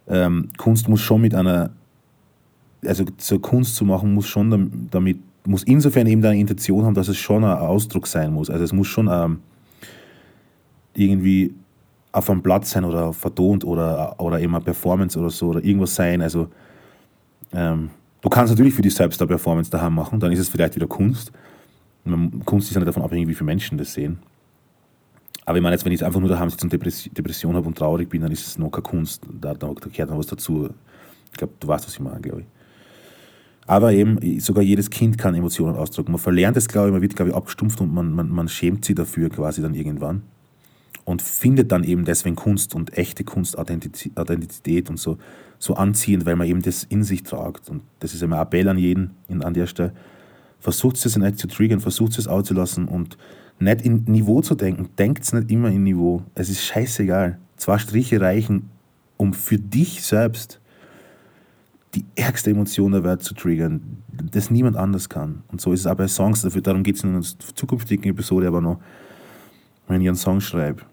Ähm, 0.07 0.49
Kunst 0.57 0.89
muss 0.89 1.01
schon 1.01 1.21
mit 1.21 1.33
einer, 1.35 1.71
also 2.83 3.05
zur 3.17 3.41
Kunst 3.41 3.75
zu 3.75 3.85
machen, 3.85 4.13
muss 4.13 4.27
schon 4.27 4.89
damit, 4.91 5.19
muss 5.45 5.63
insofern 5.63 6.07
eben 6.07 6.23
eine 6.25 6.39
Intention 6.39 6.83
haben, 6.83 6.95
dass 6.95 7.07
es 7.07 7.17
schon 7.17 7.43
ein 7.43 7.57
Ausdruck 7.57 8.07
sein 8.07 8.33
muss. 8.33 8.49
Also 8.49 8.63
es 8.63 8.73
muss 8.73 8.87
schon 8.87 9.07
ähm, 9.11 9.39
irgendwie 10.95 11.53
auf 12.11 12.29
einem 12.29 12.41
Platz 12.41 12.71
sein 12.71 12.83
oder 12.83 13.13
vertont 13.13 13.63
oder, 13.63 14.19
oder 14.19 14.39
eben 14.39 14.55
eine 14.55 14.63
Performance 14.63 15.17
oder 15.17 15.29
so 15.29 15.49
oder 15.49 15.63
irgendwas 15.63 15.95
sein. 15.95 16.21
Also 16.21 16.49
ähm, 17.53 17.91
du 18.21 18.29
kannst 18.29 18.51
natürlich 18.51 18.73
für 18.73 18.81
dich 18.81 18.95
selbst 18.95 19.21
eine 19.21 19.27
Performance 19.27 19.69
daheim 19.69 19.93
machen, 19.93 20.19
dann 20.19 20.31
ist 20.31 20.39
es 20.39 20.49
vielleicht 20.49 20.75
wieder 20.75 20.87
Kunst. 20.87 21.31
Kunst 22.45 22.69
ist 22.69 22.75
ja 22.75 22.79
nicht 22.79 22.87
davon 22.87 23.03
abhängig, 23.03 23.27
wie 23.27 23.35
viele 23.35 23.45
Menschen 23.45 23.77
das 23.77 23.93
sehen. 23.93 24.19
Aber 25.45 25.57
ich 25.57 25.63
meine, 25.63 25.75
jetzt, 25.75 25.83
wenn 25.83 25.91
ich 25.91 26.05
einfach 26.05 26.19
nur 26.19 26.29
daheim 26.29 26.49
sitze 26.49 26.65
und 26.65 26.73
Depression 26.73 27.55
habe 27.55 27.67
und 27.67 27.75
traurig 27.75 28.07
bin, 28.07 28.21
dann 28.21 28.31
ist 28.31 28.45
es 28.45 28.59
noch 28.59 28.69
keine 28.69 28.83
Kunst. 28.83 29.23
Da, 29.41 29.55
da 29.55 29.73
gehört 29.73 30.09
noch 30.11 30.19
was 30.19 30.27
dazu. 30.27 30.69
Ich 31.31 31.37
glaube, 31.37 31.53
du 31.59 31.67
weißt, 31.67 31.87
was 31.87 31.93
ich 31.93 31.99
meine, 31.99 32.21
glaube 32.21 32.41
ich. 32.41 32.47
Aber 33.65 33.91
eben, 33.91 34.39
sogar 34.39 34.63
jedes 34.63 34.89
Kind 34.89 35.17
kann 35.17 35.35
Emotionen 35.35 35.75
ausdrücken. 35.75 36.11
Man 36.11 36.21
verlernt 36.21 36.57
es, 36.57 36.67
glaube 36.67 36.89
ich, 36.89 36.93
man 36.93 37.01
wird, 37.01 37.15
glaube 37.15 37.31
ich, 37.31 37.35
abgestumpft 37.35 37.81
und 37.81 37.93
man, 37.93 38.13
man, 38.13 38.29
man 38.29 38.47
schämt 38.47 38.85
sich 38.85 38.95
dafür 38.95 39.29
quasi 39.29 39.61
dann 39.61 39.73
irgendwann. 39.73 40.23
Und 41.03 41.23
findet 41.23 41.71
dann 41.71 41.83
eben 41.83 42.05
deswegen 42.05 42.35
Kunst 42.35 42.75
und 42.75 42.95
echte 42.95 43.23
Kunst, 43.23 43.57
Authentizität 43.57 44.89
und 44.89 44.97
so, 44.97 45.17
so 45.57 45.73
anziehend, 45.73 46.27
weil 46.27 46.35
man 46.35 46.47
eben 46.47 46.61
das 46.61 46.83
in 46.83 47.03
sich 47.03 47.23
tragt. 47.23 47.69
Und 47.69 47.81
das 47.99 48.13
ist 48.13 48.21
immer 48.21 48.35
ein 48.35 48.43
Appell 48.43 48.67
an 48.69 48.77
jeden 48.77 49.15
an 49.29 49.53
der 49.55 49.65
Stelle 49.65 49.93
versucht 50.59 51.03
es 51.03 51.17
nicht 51.17 51.39
zu 51.39 51.47
triggern, 51.47 51.79
versucht 51.79 52.17
es 52.17 52.27
auszulassen 52.27 52.87
und 52.87 53.17
nicht 53.59 53.81
in 53.81 54.03
Niveau 54.05 54.41
zu 54.41 54.55
denken. 54.55 54.89
Denkt 54.97 55.31
nicht 55.33 55.51
immer 55.51 55.69
in 55.69 55.83
Niveau. 55.83 56.23
Es 56.35 56.49
ist 56.49 56.63
scheißegal. 56.63 57.39
Zwei 57.57 57.77
Striche 57.77 58.21
reichen, 58.21 58.69
um 59.17 59.33
für 59.33 59.57
dich 59.57 60.03
selbst 60.03 60.61
die 61.95 62.05
ärgste 62.15 62.51
Emotion 62.51 62.91
der 62.91 63.03
Welt 63.03 63.23
zu 63.23 63.33
triggern, 63.33 64.03
das 64.31 64.51
niemand 64.51 64.77
anders 64.77 65.09
kann. 65.09 65.43
Und 65.51 65.59
so 65.59 65.73
ist 65.73 65.81
es 65.81 65.87
auch 65.87 65.95
bei 65.95 66.07
Songs. 66.07 66.41
Dafür, 66.41 66.61
darum 66.61 66.83
geht 66.83 66.97
es 66.97 67.03
in 67.03 67.09
einer 67.09 67.21
zukünftigen 67.21 68.11
Episode 68.11 68.47
aber 68.47 68.61
noch, 68.61 68.79
wenn 69.87 70.01
ich 70.01 70.07
einen 70.07 70.17
Song 70.17 70.39
schreibe. 70.39 70.83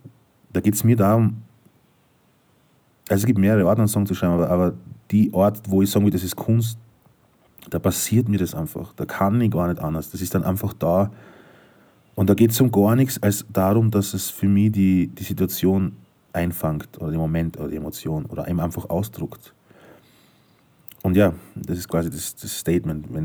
Da 0.53 0.61
geht 0.61 0.75
es 0.75 0.85
mir 0.85 0.97
darum, 0.97 1.43
also 3.09 3.23
es 3.23 3.27
gibt 3.27 3.39
mehrere 3.39 3.67
Orte, 3.67 3.83
einen 3.83 3.89
Song 3.89 4.07
zu 4.07 4.15
schreiben, 4.15 4.35
aber, 4.35 4.49
aber 4.49 4.75
die 5.11 5.33
Ort, 5.33 5.63
wo 5.69 5.83
ich 5.83 5.91
sagen 5.91 6.05
will, 6.05 6.13
das 6.13 6.25
ist 6.25 6.35
Kunst, 6.35 6.79
da 7.71 7.79
passiert 7.79 8.29
mir 8.29 8.39
das 8.39 8.55
einfach. 8.55 8.93
Da 8.95 9.05
kann 9.05 9.41
ich 9.41 9.51
gar 9.51 9.69
nicht 9.69 9.81
anders. 9.81 10.11
Das 10.11 10.21
ist 10.21 10.35
dann 10.35 10.45
einfach 10.45 10.73
da. 10.73 11.11
Und 12.15 12.31
da 12.31 12.35
geht 12.35 12.51
es 12.51 12.61
um 12.61 12.71
gar 12.71 12.97
nichts 12.97 13.23
als 13.23 13.45
darum, 13.53 13.91
dass 13.91 14.15
es 14.15 14.31
für 14.31 14.49
mich 14.49 14.73
die, 14.73 15.09
die 15.09 15.23
Situation 15.23 15.97
einfangt 16.33 17.01
oder 17.01 17.11
den 17.11 17.21
Moment 17.21 17.59
oder 17.59 17.69
die 17.69 17.77
Emotion 17.77 18.27
oder 18.27 18.49
eben 18.49 18.61
einfach 18.61 18.89
ausdruckt. 18.89 19.53
Und 21.03 21.17
ja, 21.17 21.35
das 21.55 21.79
ist 21.79 21.89
quasi 21.89 22.11
das, 22.11 22.35
das 22.35 22.59
Statement. 22.59 23.07
Wenn 23.13 23.25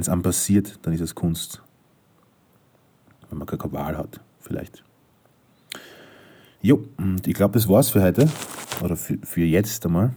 es 0.00 0.08
einem 0.08 0.22
passiert, 0.22 0.78
dann 0.82 0.92
ist 0.92 1.00
es 1.00 1.14
Kunst. 1.14 1.62
Wenn 3.30 3.38
man 3.38 3.46
keine 3.46 3.72
Wahl 3.72 3.96
hat, 3.96 4.20
vielleicht. 4.40 4.84
Jo, 6.60 6.84
und 6.96 7.26
ich 7.26 7.34
glaube, 7.34 7.54
das 7.54 7.68
war's 7.68 7.90
für 7.90 8.02
heute. 8.02 8.28
Oder 8.82 8.96
für, 8.96 9.18
für 9.22 9.44
jetzt 9.44 9.84
einmal. 9.86 10.12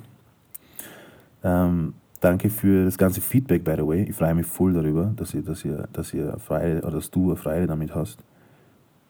Ähm, 1.44 1.94
danke 2.20 2.50
für 2.50 2.86
das 2.86 2.98
ganze 2.98 3.22
Feedback, 3.22 3.64
by 3.64 3.76
the 3.78 3.88
way. 3.88 4.04
Ich 4.04 4.16
freue 4.16 4.36
mich 4.36 4.46
voll 4.46 4.74
darüber, 4.74 5.14
dass 5.16 5.34
ihr, 5.34 5.42
dass 5.42 5.64
ihr, 5.64 5.88
dass 5.94 6.14
ihr 6.14 6.38
Freude, 6.40 6.82
oder 6.82 6.98
dass 6.98 7.12
du 7.12 7.26
eine 7.26 7.36
Freude 7.36 7.68
damit 7.68 7.94
hast. 7.94 8.20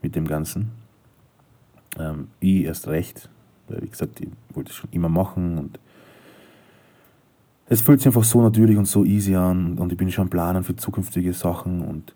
Mit 0.01 0.15
dem 0.15 0.27
Ganzen. 0.27 0.71
Ähm, 1.97 2.27
ich 2.39 2.65
erst 2.65 2.87
recht. 2.87 3.29
Weil, 3.67 3.81
wie 3.81 3.89
gesagt, 3.89 4.21
ich 4.21 4.29
wollte 4.53 4.69
es 4.69 4.75
schon 4.75 4.89
immer 4.91 5.09
machen 5.09 5.57
und 5.57 5.79
es 7.69 7.81
fühlt 7.81 7.99
sich 7.99 8.07
einfach 8.07 8.23
so 8.23 8.41
natürlich 8.41 8.77
und 8.77 8.85
so 8.85 9.03
easy 9.03 9.35
an 9.35 9.77
und 9.77 9.91
ich 9.91 9.97
bin 9.97 10.09
schon 10.09 10.29
planen 10.29 10.63
für 10.63 10.75
zukünftige 10.75 11.33
Sachen 11.33 11.81
und 11.81 12.13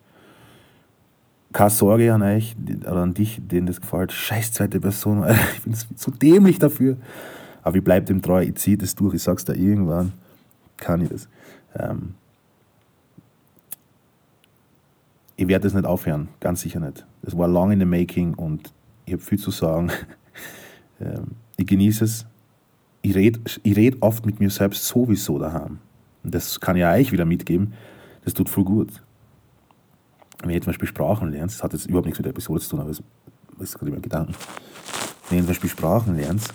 keine 1.52 1.70
Sorge 1.70 2.14
an 2.14 2.22
euch 2.22 2.56
oder 2.82 3.02
an 3.02 3.14
dich, 3.14 3.42
denen 3.46 3.68
das 3.68 3.82
gefällt. 3.82 4.14
Scheiß 4.14 4.54
zweite 4.54 4.80
Person, 4.80 5.26
ich 5.56 5.62
bin 5.64 5.74
so 5.74 6.12
dämlich 6.12 6.60
dafür. 6.60 6.98
Aber 7.64 7.76
ich 7.76 7.84
bleibe 7.84 8.06
dem 8.06 8.22
treu, 8.22 8.44
ich 8.44 8.56
ziehe 8.56 8.78
das 8.78 8.96
durch, 8.96 9.16
ich 9.16 9.24
sag's 9.24 9.46
da 9.46 9.54
irgendwann, 9.54 10.14
kann 10.82 11.02
ich 11.02 11.10
das. 11.10 11.30
Ähm 11.76 12.16
ich 15.38 15.48
werde 15.48 15.64
das 15.64 15.74
nicht 15.74 15.86
aufhören, 15.86 16.28
ganz 16.42 16.62
sicher 16.62 16.82
nicht. 16.82 17.06
Das 17.22 17.38
war 17.38 17.48
long 17.48 17.72
in 17.72 17.80
the 17.80 17.86
making 17.86 18.34
und 18.34 18.74
ich 19.06 19.14
habe 19.14 19.24
viel 19.24 19.40
zu 19.40 19.52
sagen. 19.52 19.92
ähm 21.00 21.32
ich 21.56 21.68
genieße 21.68 22.04
es. 22.04 22.26
Ich 23.04 23.16
rede 23.16 23.40
ich 23.64 23.78
red 23.78 24.02
oft 24.02 24.26
mit 24.26 24.40
mir 24.40 24.50
selbst 24.50 24.86
sowieso 24.86 25.40
daheim. 25.40 25.80
Und 26.24 26.36
das 26.36 26.60
kann 26.60 26.76
ich 26.76 26.84
euch 26.84 27.12
wieder 27.12 27.26
mitgeben. 27.26 27.74
Das 28.26 28.34
tut 28.34 28.50
voll 28.50 28.66
gut 28.66 29.02
wenn 30.44 30.56
du 30.56 30.62
zum 30.62 30.72
Beispiel 30.72 30.88
Sprachen 30.88 31.32
lernst, 31.32 31.58
das 31.58 31.64
hat 31.64 31.74
jetzt 31.74 31.86
überhaupt 31.86 32.06
nichts 32.06 32.20
mit 32.20 32.26
der 32.26 32.32
Episode 32.32 32.62
zu 32.62 32.72
tun, 32.72 32.80
aber 32.80 32.90
das 32.90 33.02
ist 33.60 33.78
gerade 33.78 33.92
immer 33.92 34.02
Gedanken. 34.02 34.34
Wenn 35.30 35.40
du 35.40 35.44
zum 35.44 35.50
Beispiel 35.50 35.70
Sprachen 35.70 36.16
lernst, 36.16 36.54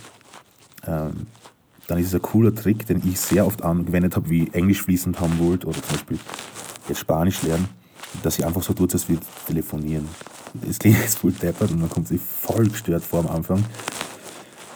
ähm, 0.87 1.27
dann 1.88 1.99
ist 1.99 2.09
es 2.09 2.14
ein 2.14 2.22
cooler 2.22 2.55
Trick, 2.55 2.87
den 2.87 3.03
ich 3.07 3.20
sehr 3.20 3.46
oft 3.46 3.62
angewendet 3.62 4.16
habe, 4.16 4.29
wie 4.31 4.49
Englisch 4.53 4.83
fließend 4.83 5.20
haben 5.20 5.38
wollt 5.38 5.64
oder 5.64 5.81
zum 5.83 5.96
Beispiel 5.96 6.18
jetzt 6.88 7.01
Spanisch 7.01 7.42
lernen, 7.42 7.68
dass 8.22 8.38
ich 8.38 8.46
einfach 8.46 8.62
so 8.62 8.72
tue, 8.72 8.88
als 8.92 9.09
wir 9.09 9.18
telefonieren. 9.46 10.09
Das 10.66 10.79
klingt 10.79 10.99
jetzt 10.99 11.18
voll 11.18 11.33
deppert 11.33 11.70
und 11.70 11.81
man 11.81 11.90
kommt 11.90 12.09
sich 12.09 12.20
voll 12.20 12.68
gestört 12.68 13.05
vor 13.05 13.20
am 13.20 13.29
Anfang. 13.29 13.64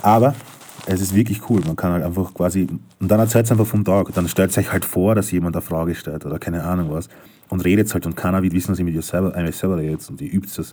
Aber 0.02 0.34
es 0.86 1.00
ist 1.00 1.14
wirklich 1.14 1.48
cool. 1.48 1.60
Man 1.66 1.76
kann 1.76 1.92
halt 1.92 2.04
einfach 2.04 2.32
quasi, 2.34 2.66
und 2.98 3.10
dann 3.10 3.20
erzählt 3.20 3.46
es 3.46 3.52
einfach 3.52 3.66
vom 3.66 3.84
Tag. 3.84 4.12
Dann 4.14 4.28
stellt 4.28 4.52
sich 4.52 4.72
halt 4.72 4.84
vor, 4.84 5.14
dass 5.14 5.30
jemand 5.30 5.56
eine 5.56 5.62
Frage 5.62 5.94
stellt 5.94 6.26
oder 6.26 6.38
keine 6.38 6.64
Ahnung 6.64 6.90
was. 6.90 7.08
Und 7.48 7.64
redet 7.64 7.92
halt 7.92 8.06
und 8.06 8.16
keiner 8.16 8.42
wird 8.42 8.52
wissen, 8.52 8.68
dass 8.68 8.78
ich 8.78 8.84
mit 8.84 8.94
dir 8.94 9.02
selber, 9.02 9.34
eigentlich 9.34 9.56
selber 9.56 9.78
redet 9.78 10.08
und 10.08 10.20
die 10.20 10.28
übt 10.28 10.60
es. 10.60 10.72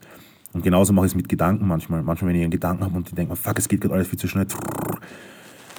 Und 0.54 0.64
genauso 0.64 0.94
mache 0.94 1.08
ich 1.08 1.12
es 1.12 1.16
mit 1.16 1.30
Gedanken 1.30 1.68
manchmal. 1.68 2.04
Manchmal, 2.04 2.30
wenn 2.30 2.38
ich 2.38 2.44
einen 2.44 2.52
Gedanken 2.52 2.84
habe 2.84 2.96
und 2.96 3.10
ich 3.10 3.16
denke, 3.16 3.36
fuck, 3.36 3.58
es 3.60 3.68
geht 3.68 3.82
gerade 3.82 3.96
alles 3.96 4.08
viel 4.08 4.20
zu 4.20 4.28
schnell. 4.28 4.48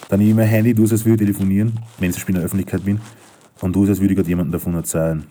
Dann 0.09 0.21
nehme 0.21 0.31
ich 0.31 0.37
mein 0.37 0.47
Handy, 0.47 0.75
du 0.75 0.85
es, 0.85 0.93
als 0.93 1.05
würde 1.05 1.25
telefonieren, 1.25 1.79
wenn 1.99 2.11
ich 2.11 2.29
in 2.29 2.35
der 2.35 2.45
Öffentlichkeit 2.45 2.85
bin. 2.85 3.01
Und 3.61 3.75
du 3.75 3.85
es, 3.85 3.91
als 3.91 4.01
würde 4.01 4.15
gerade 4.15 4.29
jemandem 4.29 4.53
davon 4.53 4.75
erzählen. 4.75 5.25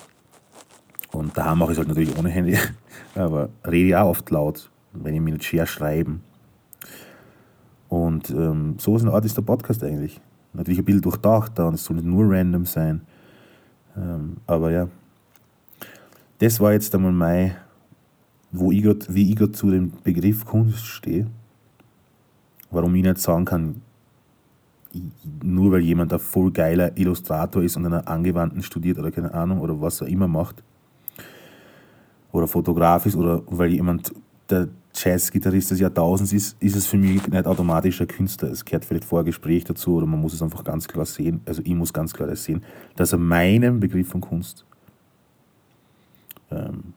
Und 1.12 1.36
daheim 1.36 1.58
mache 1.58 1.72
ich 1.72 1.78
es 1.78 1.80
halt 1.80 1.88
natürlich 1.88 2.16
ohne 2.18 2.30
Handy. 2.30 2.58
Aber 3.16 3.50
rede 3.66 3.90
ich 3.90 3.96
auch 3.96 4.10
oft 4.10 4.30
laut, 4.30 4.70
wenn 4.94 5.16
ich 5.16 5.22
mir 5.22 5.34
nicht 5.34 5.46
schwer 5.46 5.66
schreiben. 5.66 6.22
Und 7.90 8.30
ähm, 8.30 8.76
so 8.78 8.98
eine 8.98 9.12
Art 9.12 9.26
ist 9.26 9.38
der 9.38 9.42
Podcast 9.42 9.84
eigentlich. 9.84 10.20
Natürlich 10.54 10.80
ein 10.80 10.86
bisschen 10.86 11.02
durchdacht 11.02 11.60
und 11.60 11.76
es 11.76 11.84
soll 11.84 11.98
nicht 11.98 12.06
nur 12.06 12.30
random 12.30 12.66
sein. 12.66 13.02
Ähm, 13.96 14.38
aber 14.46 14.72
ja, 14.72 14.88
das 16.40 16.60
war 16.60 16.74
jetzt 16.74 16.94
einmal 16.94 17.12
mein, 17.12 17.56
wo 18.52 18.72
ich 18.72 18.84
grad, 18.84 19.14
wie 19.14 19.30
ich 19.30 19.36
gerade 19.36 19.52
zu 19.52 19.72
dem 19.72 19.92
Begriff 20.04 20.46
Kunst 20.46 20.86
stehe. 20.86 21.28
Warum 22.70 22.94
ich 22.96 23.04
nicht 23.04 23.20
sagen 23.20 23.46
kann, 23.46 23.82
nur 25.44 25.72
weil 25.72 25.82
jemand 25.82 26.14
ein 26.14 26.20
voll 26.20 26.52
geiler 26.52 26.98
Illustrator 26.98 27.64
ist 27.64 27.76
und 27.76 27.86
einer 27.86 28.08
Angewandten 28.08 28.64
studiert 28.64 29.00
oder 29.00 29.12
keine 29.12 29.34
Ahnung 29.34 29.60
oder 29.62 29.80
was 29.82 30.02
er 30.02 30.08
immer 30.08 30.28
macht. 30.28 30.64
Oder 32.32 32.48
Fotograf 32.48 33.06
ist 33.06 33.16
oder 33.16 33.42
weil 33.48 33.72
jemand 33.72 34.14
der 34.50 34.70
Jazz-Gitarrist 34.94 35.72
des 35.72 35.80
Jahrtausends 35.80 36.34
ist, 36.34 36.62
ist 36.62 36.76
es 36.76 36.88
für 36.88 36.98
mich 36.98 37.28
nicht 37.28 37.46
automatisch 37.46 38.02
ein 38.02 38.08
Künstler. 38.08 38.50
Es 38.50 38.66
gehört 38.66 38.86
vielleicht 38.86 39.06
Vorgespräch 39.06 39.64
dazu 39.64 39.96
oder 39.96 40.08
man 40.08 40.20
muss 40.20 40.34
es 40.34 40.42
einfach 40.42 40.64
ganz 40.64 40.88
klar 40.88 41.06
sehen. 41.06 41.42
Also 41.46 41.62
ich 41.64 41.76
muss 41.76 41.94
ganz 41.94 42.14
klar 42.14 42.28
das 42.28 42.44
sehen, 42.44 42.64
dass 42.96 43.12
er 43.14 43.20
meinem 43.20 43.80
Begriff 43.80 44.10
von 44.10 44.22
Kunst, 44.22 44.66
ähm, 46.50 46.94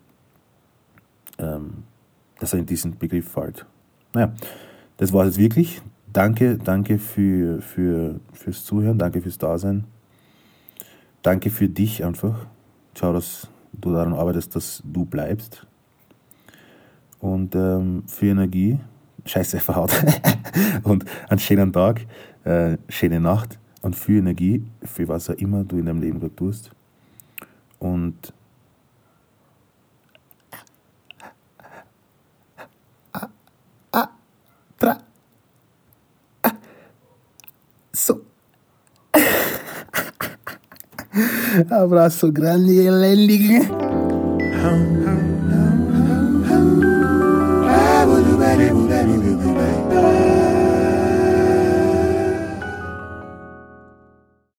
ähm, 1.39 1.83
dass 2.39 2.55
er 2.55 2.61
in 2.61 2.67
diesen 2.67 2.97
Begriff 2.97 3.29
fällt. 3.29 3.67
Naja, 4.15 4.33
das 4.97 5.13
war 5.13 5.25
es 5.25 5.37
jetzt 5.37 5.39
wirklich. 5.39 5.83
Danke, 6.13 6.59
danke 6.59 6.99
für, 6.99 7.63
für, 7.63 8.19
fürs 8.33 8.65
Zuhören, 8.65 8.99
danke 8.99 9.23
fürs 9.23 9.39
Dasein. 9.39 9.85
Danke 11.23 11.51
für 11.51 11.69
dich 11.69 12.05
einfach. 12.05 12.47
Schau, 12.99 13.13
dass 13.13 13.49
du 13.73 13.93
daran 13.93 14.15
arbeitest, 14.15 14.57
dass 14.57 14.83
du 14.85 15.05
bleibst 15.05 15.67
und 17.21 17.55
ähm, 17.55 18.03
für 18.07 18.27
Energie, 18.27 18.79
scheiße 19.25 19.61
verhaut, 19.61 19.93
und 20.83 21.05
einen 21.29 21.39
schönen 21.39 21.73
Tag, 21.73 22.07
äh, 22.45 22.77
schöne 22.89 23.21
Nacht 23.21 23.59
und 23.83 23.95
für 23.95 24.19
Energie, 24.19 24.65
für 24.83 25.07
was 25.09 25.31
auch 25.31 25.35
immer 25.35 25.65
du 25.65 25.79
in 25.79 25.87
deinem 25.87 26.01
Leben 26.01 26.19
gerade 26.19 26.35
tust. 26.35 26.71
Und 27.79 28.33
So. 37.93 38.23
Abraço 41.71 42.31
grande, 42.31 42.89
Lelig. 42.89 43.67